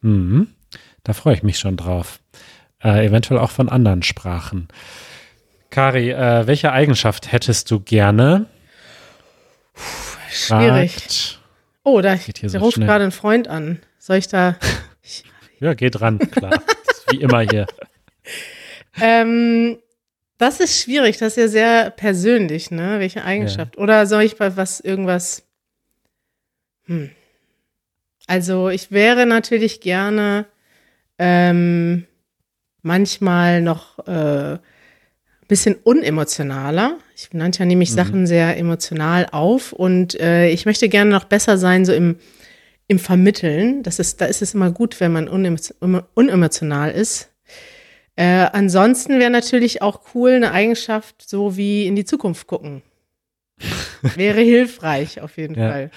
[0.00, 0.48] Mhm.
[1.04, 2.18] Da freue ich mich schon drauf.
[2.82, 4.68] Äh, eventuell auch von anderen Sprachen.
[5.70, 8.46] Kari, äh, welche Eigenschaft hättest du gerne?
[10.30, 10.92] Schwierig.
[10.94, 11.40] Fragt.
[11.84, 13.80] Oh, da, da so ruft gerade ein Freund an.
[13.98, 14.56] Soll ich da?
[15.60, 16.62] ja, geht ran, klar.
[17.10, 17.66] wie immer hier.
[19.00, 19.78] Ähm,
[20.38, 23.00] das ist schwierig, das ist ja sehr persönlich, ne?
[23.00, 23.74] Welche Eigenschaft?
[23.74, 23.82] Ja.
[23.82, 25.42] Oder soll ich bei was irgendwas?
[26.84, 27.10] Hm.
[28.28, 30.46] Also ich wäre natürlich gerne
[31.26, 32.04] ähm,
[32.82, 34.58] manchmal noch äh,
[35.48, 36.98] bisschen unemotionaler.
[37.16, 37.94] Ich nannte ja nämlich mhm.
[37.94, 42.16] Sachen sehr emotional auf und äh, ich möchte gerne noch besser sein, so im,
[42.88, 43.82] im Vermitteln.
[43.82, 47.30] Das ist, da ist es immer gut, wenn man unemotional ist.
[48.16, 52.82] Äh, ansonsten wäre natürlich auch cool eine Eigenschaft, so wie in die Zukunft gucken.
[54.02, 55.70] wäre hilfreich auf jeden ja.
[55.70, 55.90] Fall.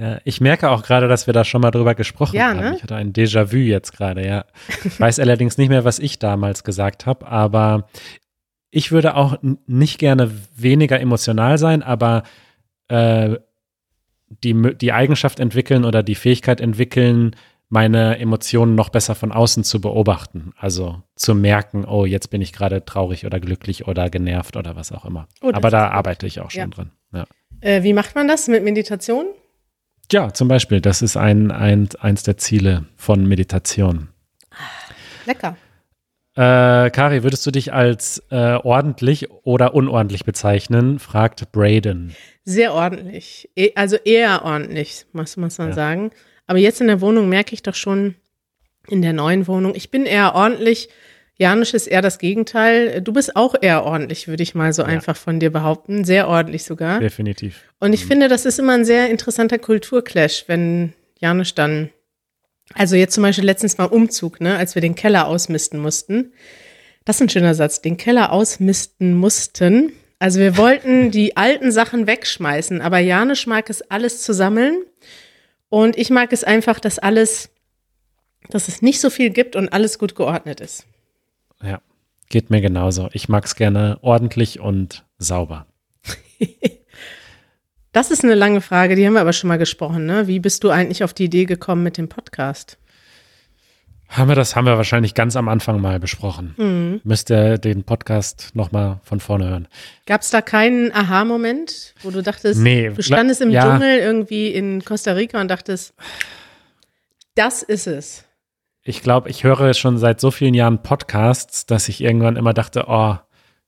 [0.00, 2.60] Ja, ich merke auch gerade, dass wir da schon mal drüber gesprochen ja, haben.
[2.60, 2.74] Ne?
[2.76, 4.46] Ich hatte ein Déjà-vu jetzt gerade, ja.
[4.82, 7.88] Ich weiß allerdings nicht mehr, was ich damals gesagt habe, aber
[8.70, 9.36] ich würde auch
[9.66, 12.22] nicht gerne weniger emotional sein, aber
[12.88, 13.36] äh,
[14.42, 17.36] die, die Eigenschaft entwickeln oder die Fähigkeit entwickeln,
[17.68, 20.52] meine Emotionen noch besser von außen zu beobachten.
[20.56, 24.92] Also zu merken, oh, jetzt bin ich gerade traurig oder glücklich oder genervt oder was
[24.92, 25.28] auch immer.
[25.42, 26.66] Oh, aber da arbeite ich auch schon ja.
[26.68, 26.90] drin.
[27.12, 27.26] Ja.
[27.60, 29.26] Äh, wie macht man das mit Meditation?
[30.12, 34.08] Ja, zum Beispiel, das ist ein, ein, eins der Ziele von Meditation.
[35.24, 35.56] Lecker.
[36.34, 40.98] Äh, Kari, würdest du dich als äh, ordentlich oder unordentlich bezeichnen?
[40.98, 42.14] fragt Braden.
[42.44, 43.50] Sehr ordentlich.
[43.56, 45.74] E also eher ordentlich, muss, muss man ja.
[45.74, 46.10] sagen.
[46.46, 48.14] Aber jetzt in der Wohnung merke ich doch schon,
[48.88, 50.88] in der neuen Wohnung, ich bin eher ordentlich,
[51.40, 53.00] Janusz ist eher das Gegenteil.
[53.00, 54.88] Du bist auch eher ordentlich, würde ich mal so ja.
[54.88, 56.04] einfach von dir behaupten.
[56.04, 57.00] Sehr ordentlich sogar.
[57.00, 57.62] Definitiv.
[57.78, 58.08] Und ich mhm.
[58.08, 61.88] finde, das ist immer ein sehr interessanter Kulturclash, wenn Janusz dann,
[62.74, 66.34] also jetzt zum Beispiel letztens mal Umzug, ne, als wir den Keller ausmisten mussten.
[67.06, 69.92] Das ist ein schöner Satz, den Keller ausmisten mussten.
[70.18, 74.82] Also wir wollten die alten Sachen wegschmeißen, aber Janusz mag es alles zu sammeln.
[75.70, 77.48] Und ich mag es einfach, dass alles,
[78.50, 80.84] dass es nicht so viel gibt und alles gut geordnet ist.
[81.62, 81.80] Ja,
[82.28, 83.08] geht mir genauso.
[83.12, 85.66] Ich mag es gerne ordentlich und sauber.
[87.92, 90.06] das ist eine lange Frage, die haben wir aber schon mal gesprochen.
[90.06, 90.26] Ne?
[90.26, 92.78] Wie bist du eigentlich auf die Idee gekommen mit dem Podcast?
[94.08, 96.54] Haben wir das haben wir wahrscheinlich ganz am Anfang mal besprochen.
[96.56, 97.00] Mhm.
[97.04, 99.68] Müsst ihr den Podcast nochmal von vorne hören.
[100.06, 103.62] Gab es da keinen Aha-Moment, wo du dachtest, nee, du standest im ja.
[103.62, 105.94] Dschungel irgendwie in Costa Rica und dachtest,
[107.36, 108.24] das ist es
[108.82, 112.84] ich glaube, ich höre schon seit so vielen Jahren Podcasts, dass ich irgendwann immer dachte,
[112.88, 113.16] oh,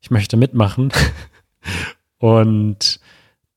[0.01, 0.93] ich möchte mitmachen.
[2.19, 3.01] Und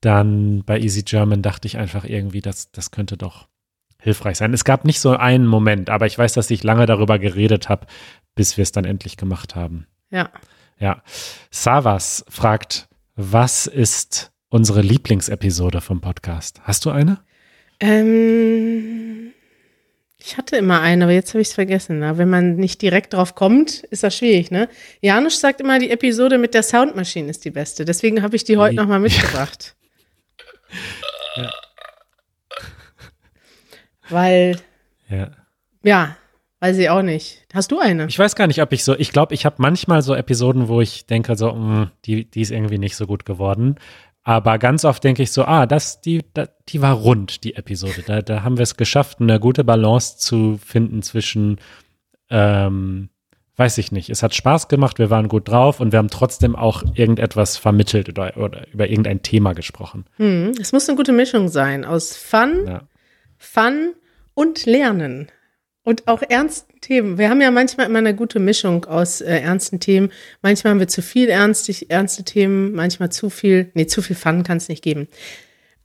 [0.00, 3.48] dann bei Easy German dachte ich einfach irgendwie, das, das könnte doch
[3.98, 4.52] hilfreich sein.
[4.52, 7.86] Es gab nicht so einen Moment, aber ich weiß, dass ich lange darüber geredet habe,
[8.34, 9.86] bis wir es dann endlich gemacht haben.
[10.10, 10.30] Ja.
[10.78, 11.02] Ja.
[11.50, 16.60] Savas fragt, was ist unsere Lieblingsepisode vom Podcast?
[16.64, 17.18] Hast du eine?
[17.80, 19.15] Ähm,
[20.26, 22.00] ich hatte immer eine, aber jetzt habe ich es vergessen.
[22.00, 24.68] Na, wenn man nicht direkt drauf kommt, ist das schwierig, ne?
[25.00, 27.84] Janusz sagt immer, die Episode mit der Soundmaschine ist die beste.
[27.84, 29.76] Deswegen habe ich die heute Wie- nochmal mitgebracht.
[31.36, 31.50] Ja.
[34.08, 34.56] Weil,
[35.08, 35.30] Ja.
[35.82, 36.16] ja,
[36.60, 37.44] weiß ich auch nicht.
[37.52, 38.06] Hast du eine?
[38.06, 40.80] Ich weiß gar nicht, ob ich so, ich glaube, ich habe manchmal so Episoden, wo
[40.80, 43.76] ich denke, so, mh, die, die ist irgendwie nicht so gut geworden.
[44.28, 46.24] Aber ganz oft denke ich so, ah, das, die,
[46.68, 48.02] die war rund, die Episode.
[48.04, 51.58] Da, da haben wir es geschafft, eine gute Balance zu finden zwischen,
[52.28, 53.08] ähm,
[53.54, 56.56] weiß ich nicht, es hat Spaß gemacht, wir waren gut drauf und wir haben trotzdem
[56.56, 60.06] auch irgendetwas vermittelt oder, oder über irgendein Thema gesprochen.
[60.16, 62.82] Hm, es muss eine gute Mischung sein aus Fun, Ja.
[63.38, 63.94] Fun
[64.34, 65.28] und Lernen.
[65.86, 67.16] Und auch ernsten Themen.
[67.16, 70.10] Wir haben ja manchmal immer eine gute Mischung aus äh, ernsten Themen.
[70.42, 73.70] Manchmal haben wir zu viel ernstig, ernste Themen, manchmal zu viel.
[73.74, 75.06] Nee, zu viel Fun kann es nicht geben.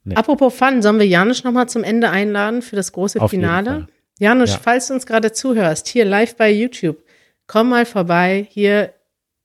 [0.03, 0.15] Nee.
[0.15, 3.85] Apropos Fun, sollen wir Janusz nochmal zum Ende einladen für das große Auf Finale?
[4.17, 4.59] Janusz, Ja.
[4.63, 7.03] falls du uns gerade zuhörst, hier live bei YouTube,
[7.45, 8.47] komm mal vorbei.
[8.49, 8.93] Hier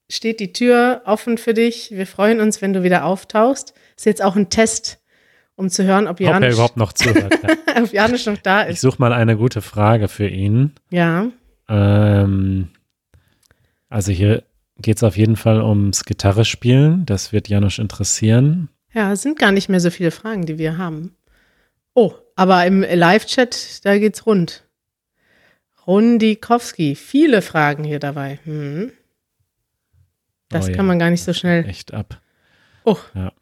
[0.09, 1.91] steht die Tür offen für dich.
[1.91, 3.75] Wir freuen uns, wenn du wieder auftauchst.
[3.95, 5.01] Ist jetzt auch ein Test,
[5.57, 7.35] um zu hören, ob Ob er Janusz, überhaupt noch zuhört.
[7.43, 7.83] Ja.
[7.83, 8.81] ob Janusz noch da Ich ist.
[8.83, 10.73] suche mal eine gute Frage für ihn.
[10.91, 11.29] Ja.
[11.69, 12.69] Ähm,
[13.89, 14.43] also hier
[14.79, 17.07] geht es auf jeden Fall ums Gitarrespielen.
[17.07, 18.69] Das wird Janusz interessieren.
[18.93, 21.17] Ja, es sind gar nicht mehr so viele Fragen, die wir haben.
[21.95, 24.65] Oh, aber im Live-Chat, da geht's rund.
[25.87, 28.39] Rundikowski, viele Fragen hier dabei.
[28.45, 28.93] Hm.
[30.49, 30.77] Das Oh ja.
[30.77, 31.65] kann man gar nicht so schnell.
[31.67, 32.21] Echt ab.
[32.85, 32.97] Oh.
[33.15, 33.33] Ja.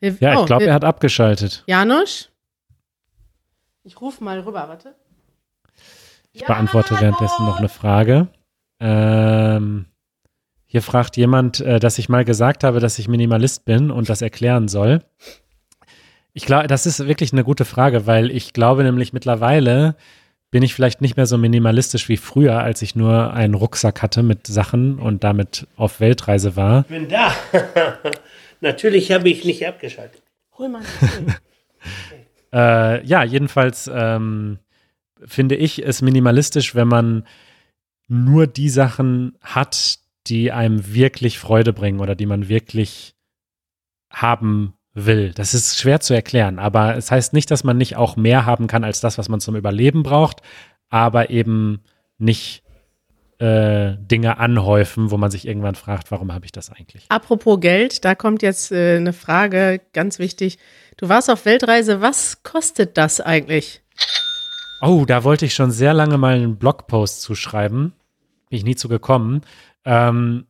[0.00, 1.64] Wir- Ja, oh, ich glaube, er hat abgeschaltet.
[1.66, 2.30] Janusz?
[3.84, 4.94] Ich rufe mal rüber, warte.
[6.32, 8.28] Ich beantworte währenddessen noch eine Frage.
[8.80, 9.86] Ähm,
[10.66, 14.22] hier fragt jemand, äh, dass ich mal gesagt habe, dass ich Minimalist bin und das
[14.22, 15.02] erklären soll.
[16.34, 19.96] Ich glaube, das ist wirklich eine gute Frage, weil ich glaube nämlich mittlerweile
[20.50, 24.22] bin ich vielleicht nicht mehr so minimalistisch wie früher, als ich nur einen Rucksack hatte
[24.22, 26.82] mit Sachen und damit auf Weltreise war.
[26.82, 27.32] Ich bin da.
[28.60, 30.22] Natürlich habe ich nicht abgeschaltet.
[30.56, 30.82] Hol mal.
[32.50, 34.58] Äh, ja, jedenfalls ähm,
[35.22, 37.26] finde ich es minimalistisch, wenn man
[38.06, 43.14] nur die Sachen hat, die einem wirklich Freude bringen oder die man wirklich
[44.10, 45.32] haben will.
[45.34, 48.66] Das ist schwer zu erklären, aber es heißt nicht, dass man nicht auch mehr haben
[48.66, 50.40] kann als das, was man zum Überleben braucht,
[50.88, 51.82] aber eben
[52.16, 52.62] nicht
[53.38, 57.06] äh, Dinge anhäufen, wo man sich irgendwann fragt, warum habe ich das eigentlich?
[57.08, 60.58] Apropos Geld, da kommt jetzt äh, eine Frage, ganz wichtig.
[60.96, 63.82] Du warst auf Weltreise, was kostet das eigentlich?
[64.80, 67.92] Oh, da wollte ich schon sehr lange mal einen Blogpost zuschreiben.
[68.48, 69.42] Bin ich nie zu gekommen.
[69.84, 70.46] Ähm,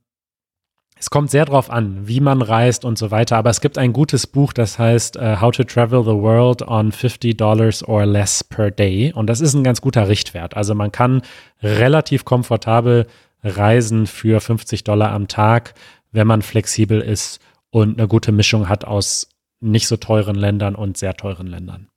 [1.01, 3.37] es kommt sehr drauf an, wie man reist und so weiter.
[3.37, 6.93] Aber es gibt ein gutes Buch, das heißt äh, How to Travel the World on
[6.93, 9.13] 50 Dollars or less per day.
[9.15, 10.57] Und das ist ein ganz guter Richtwert.
[10.57, 11.23] Also man kann
[11.63, 13.07] relativ komfortabel
[13.43, 15.75] reisen für 50 Dollar am Tag,
[16.11, 19.29] wenn man flexibel ist und eine gute Mischung hat aus
[19.61, 21.89] nicht so teuren Ländern und sehr teuren Ländern.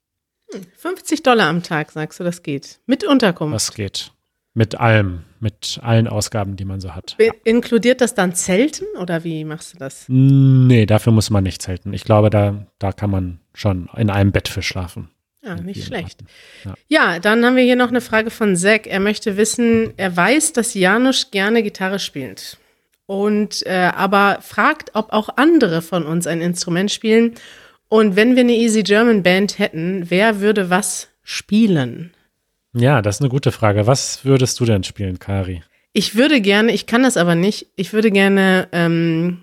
[0.77, 2.79] 50 Dollar am Tag, sagst du, das geht.
[2.85, 3.55] Mit Unterkunft.
[3.55, 4.11] Das geht.
[4.53, 7.15] Mit allem, mit allen Ausgaben, die man so hat.
[7.17, 10.05] Be- Inkludiert das dann Zelten oder wie machst du das?
[10.09, 11.93] Nee, dafür muss man nicht zelten.
[11.93, 15.09] Ich glaube, da, da kann man schon in einem Bett für schlafen.
[15.43, 16.19] Ja, In nicht schlecht.
[16.65, 16.75] Arten.
[16.89, 17.19] Ja.
[17.19, 18.87] dann haben wir hier noch eine Frage von Zack.
[18.87, 22.57] Er möchte wissen, er weiß, dass Janusz gerne Gitarre spielt.
[23.05, 27.33] Und äh, aber fragt, ob auch andere von uns ein Instrument spielen.
[27.87, 32.13] Und wenn wir eine Easy German Band hätten, wer würde was spielen?
[32.73, 33.87] Ja, das ist eine gute Frage.
[33.87, 35.61] Was würdest du denn spielen, Kari?
[35.93, 39.41] Ich würde gerne, ich kann das aber nicht, ich würde gerne ähm,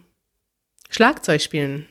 [0.89, 1.87] Schlagzeug spielen.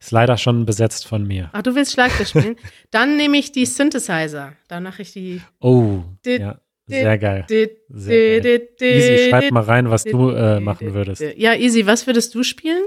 [0.00, 1.50] Ist leider schon besetzt von mir.
[1.52, 2.56] Ach, du willst Schlagzeug spielen?
[2.90, 4.54] Dann nehme ich die Synthesizer.
[4.68, 5.40] Dann mache ich die.
[5.60, 7.46] Oh, Dit, ja, sehr geil.
[7.88, 8.68] Sehr geil.
[8.80, 11.22] Easy, schreib mal rein, was du äh, machen würdest.
[11.36, 12.84] Ja, Easy, was würdest du spielen?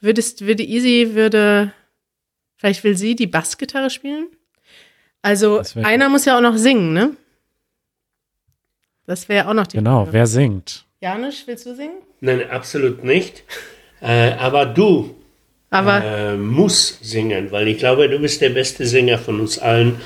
[0.00, 1.72] Würdest, würde Easy, würde,
[2.56, 4.28] vielleicht will sie die Bassgitarre spielen?
[5.26, 7.10] Also, einer muss ja auch noch singen, ne?
[9.06, 10.12] Das wäre auch noch die Genau, Frage.
[10.12, 10.84] wer singt?
[11.00, 11.98] Janusz, willst du singen?
[12.20, 13.44] Nein, absolut nicht.
[14.00, 15.14] Äh, aber du
[15.70, 20.00] Aber äh, musst singen, weil ich glaube, du bist der beste Sänger von uns allen.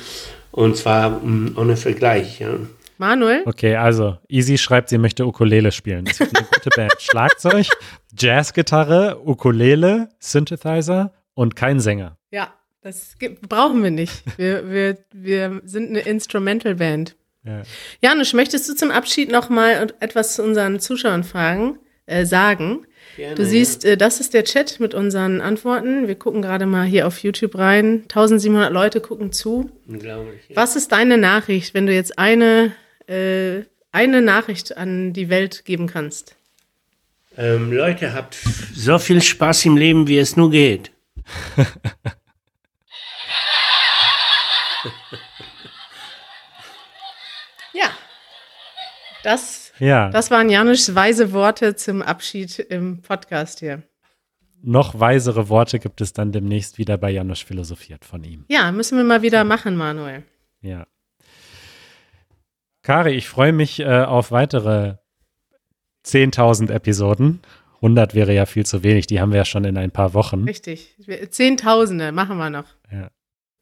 [0.53, 2.41] Und zwar mh, ohne Vergleich.
[2.41, 2.55] Ja.
[2.99, 3.43] Manuel?
[3.47, 6.05] Okay, also Easy schreibt, sie möchte Ukulele spielen.
[6.07, 6.95] Das ist eine gute Band.
[6.99, 7.67] Schlagzeug,
[8.19, 12.17] Jazzgitarre, Ukulele, Synthesizer und kein Sänger.
[12.31, 12.53] Ja,
[12.83, 14.23] das gibt, brauchen wir nicht.
[14.39, 17.17] Wir, wir, wir sind eine Instrumental-Band.
[17.45, 17.63] Ja.
[18.03, 22.87] Janusz, möchtest du zum Abschied noch mal etwas zu unseren Zuschauern fragen, äh, sagen?
[23.17, 26.07] Gerne, Du siehst, äh, das ist der Chat mit unseren Antworten.
[26.09, 28.03] Wir gucken gerade mal hier auf YouTube rein.
[28.09, 29.71] 1700 Leute gucken zu.
[29.87, 30.41] ja, unglaublich.
[30.49, 30.57] Ja.
[30.57, 32.73] Was ist deine Nachricht, wenn du jetzt eine,
[33.07, 33.63] äh,
[33.93, 36.37] eine Nachricht an die Welt geben kannst?
[37.37, 38.37] Ähm, Leute, habt
[38.75, 40.91] so viel Spaß im Leben, wie es nur geht.
[47.73, 47.91] Ja,
[49.31, 53.83] das, Ja, das waren Janusz weise Worte zum Abschied im Podcast hier.
[54.63, 58.45] noch weisere Worte gibt es dann demnächst wieder bei Janusz philosophiert von ihm.
[58.49, 60.23] Ja, müssen wir mal wieder machen, Manuel.
[60.61, 60.87] Ja.
[62.83, 64.95] Kari, ich freue mich äh, auf weitere
[66.07, 67.41] 10.000 Episoden.
[67.77, 70.45] 100 wäre ja viel zu wenig, die haben wir ja schon in ein paar Wochen.
[70.45, 70.95] Richtig.
[71.31, 72.67] Zehntausende machen wir noch.
[72.93, 73.11] Ja.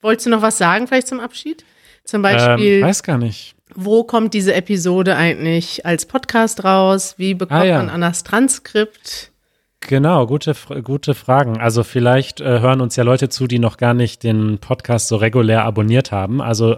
[0.01, 1.65] Wolltest du noch was sagen, vielleicht zum Abschied?
[2.05, 3.55] Zum Ähm, Beispiel, weiß gar nicht.
[3.75, 7.15] Wo kommt diese Episode eigentlich als Podcast raus?
[7.19, 7.79] Wie bekommt Ah, ja.
[7.79, 9.33] man an das Transkript?
[9.81, 11.59] Genau, gute, gute Fragen.
[11.59, 15.17] Also vielleicht äh, hören uns ja Leute zu, die noch gar nicht den Podcast so
[15.17, 16.43] regulär abonniert haben.
[16.43, 16.77] Also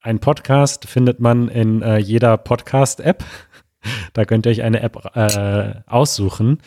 [0.00, 3.24] ein Podcast findet man in äh, jeder Podcast-App.
[4.12, 6.58] Da könnt ihr euch eine App äh, aussuchen.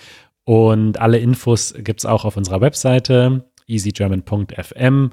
[0.43, 5.11] Und alle Infos gibt's auch auf unserer Webseite easygerman.fm.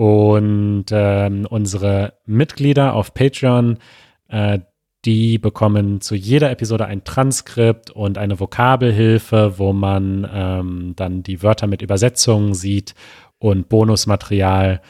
[0.00, 3.76] Und ähm, unsere Mitglieder auf Patreon,
[4.28, 4.60] äh,
[5.04, 11.42] die bekommen zu jeder Episode ein Transkript und eine Vokabelhilfe, wo man ähm, dann die
[11.42, 12.94] Wörter mit Übersetzungen sieht
[13.38, 14.80] und Bonusmaterial.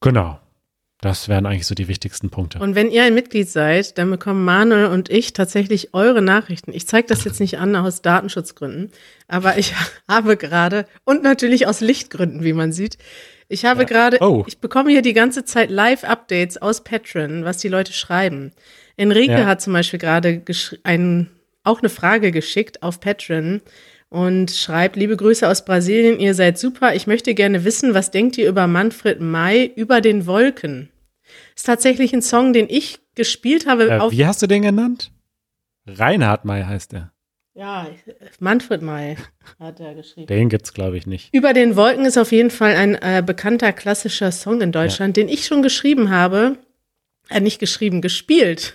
[0.00, 0.38] Genau.
[1.00, 2.58] Das wären eigentlich so die wichtigsten Punkte.
[2.58, 6.72] Und wenn ihr ein Mitglied seid, dann bekommen Manuel und ich tatsächlich eure Nachrichten.
[6.72, 8.90] Ich zeige das jetzt nicht an aus Datenschutzgründen,
[9.28, 9.74] aber ich
[10.08, 12.98] habe gerade und natürlich aus Lichtgründen, wie man sieht.
[13.48, 14.44] Ich habe gerade, Oh.
[14.46, 18.52] ich bekomme hier die ganze Zeit Live-Updates aus Patreon, was die Leute schreiben.
[18.96, 19.46] Enrique Ja.
[19.46, 20.42] hat zum Beispiel gerade
[20.82, 21.30] ein,
[21.62, 23.60] auch eine Frage geschickt auf Patreon
[24.10, 26.94] und schreibt, liebe Grüße aus Brasilien, ihr seid super.
[26.94, 30.88] Ich möchte gerne wissen, was denkt ihr über Manfred May über den Wolken?
[31.54, 35.10] Ist tatsächlich ein Song, den ich gespielt habe Äh, auf wie hast du den genannt?
[35.86, 37.12] Reinhard May heißt er.
[37.54, 37.86] ja,
[38.40, 39.16] Manfred May
[39.58, 40.26] hat er geschrieben.
[40.26, 41.34] Den gibt's, glaube ich, nicht.
[41.34, 45.28] Über den Wolken ist auf jeden Fall ein äh, bekannter klassischer Song in Deutschland, den
[45.28, 46.56] ich schon geschrieben habe.
[47.28, 48.74] Äh, nicht geschrieben, gespielt.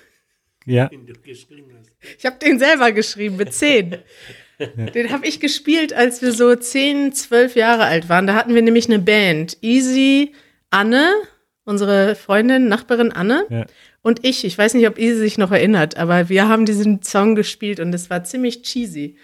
[0.66, 0.90] Ja.
[2.18, 3.98] Ich habe den selber geschrieben mit zehn.
[4.96, 8.28] Den habe ich gespielt, als wir so zehn, zwölf Jahre alt waren.
[8.28, 9.58] Da hatten wir nämlich eine Band.
[9.62, 10.34] Easy,
[10.70, 11.12] Anne,
[11.66, 13.66] unsere Freundin, Nachbarin Anne ja.
[14.02, 14.44] und ich.
[14.46, 17.94] Ich weiß nicht, ob Easy sich noch erinnert, aber wir haben diesen Song gespielt und
[17.94, 19.18] es war ziemlich cheesy.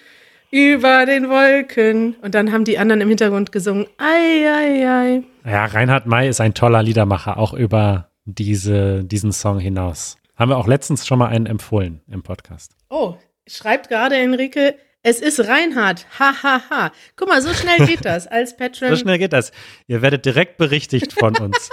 [0.51, 2.15] Über den Wolken.
[2.21, 3.85] Und dann haben die anderen im Hintergrund gesungen.
[3.97, 5.23] Ei, ei, ei.
[5.45, 10.17] Ja, Reinhard May ist ein toller Liedermacher, auch über diese, diesen Song hinaus.
[10.35, 12.75] Haben wir auch letztens schon mal einen empfohlen im Podcast.
[12.89, 13.15] Oh,
[13.45, 16.05] schreibt gerade Enrique, es ist Reinhard.
[16.19, 16.91] Ha, ha, ha.
[17.15, 18.27] Guck mal, so schnell geht das.
[18.27, 19.51] Als Patron, So schnell geht das.
[19.87, 21.69] Ihr werdet direkt berichtigt von uns.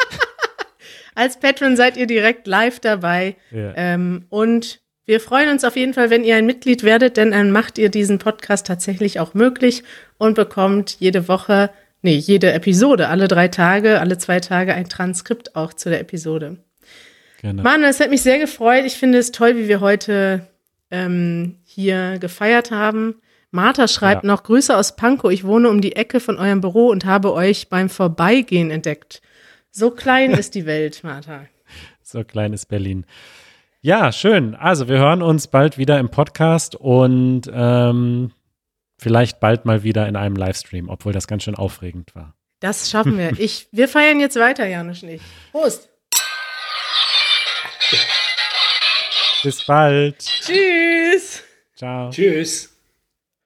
[1.15, 3.37] als Patron seid ihr direkt live dabei.
[3.51, 3.73] Ja.
[3.77, 7.51] Ähm, und wir freuen uns auf jeden Fall, wenn ihr ein Mitglied werdet, denn dann
[7.51, 9.83] macht ihr diesen Podcast tatsächlich auch möglich
[10.19, 11.71] und bekommt jede Woche,
[12.03, 16.59] nee, jede Episode, alle drei Tage, alle zwei Tage ein Transkript auch zu der Episode.
[17.41, 17.63] Genau.
[17.63, 18.85] Manuel, es hat mich sehr gefreut.
[18.85, 20.49] Ich finde es toll, wie wir heute
[20.91, 23.17] ähm, hier gefeiert haben.
[23.51, 24.29] Martha schreibt Ja.
[24.29, 25.31] noch Grüße aus Pankow.
[25.31, 29.23] Ich wohne um die Ecke von eurem Büro und habe euch beim Vorbeigehen entdeckt.
[29.71, 31.47] So klein ist die Welt, Martha.
[32.03, 33.05] So klein ist Berlin.
[33.81, 34.55] Ja, schön.
[34.55, 38.31] Also wir hören uns bald wieder im Podcast und ähm,
[38.99, 42.35] vielleicht bald mal wieder in einem Livestream, obwohl das ganz schön aufregend war.
[42.61, 43.33] Das schaffen wir.
[43.41, 45.23] Ich, wir feiern jetzt weiter, Janusz und ich.
[45.51, 45.89] Prost.
[49.43, 50.19] Bis bald.
[50.19, 51.43] Tschüss.
[51.75, 52.11] Ciao.
[52.11, 52.76] Tschüss.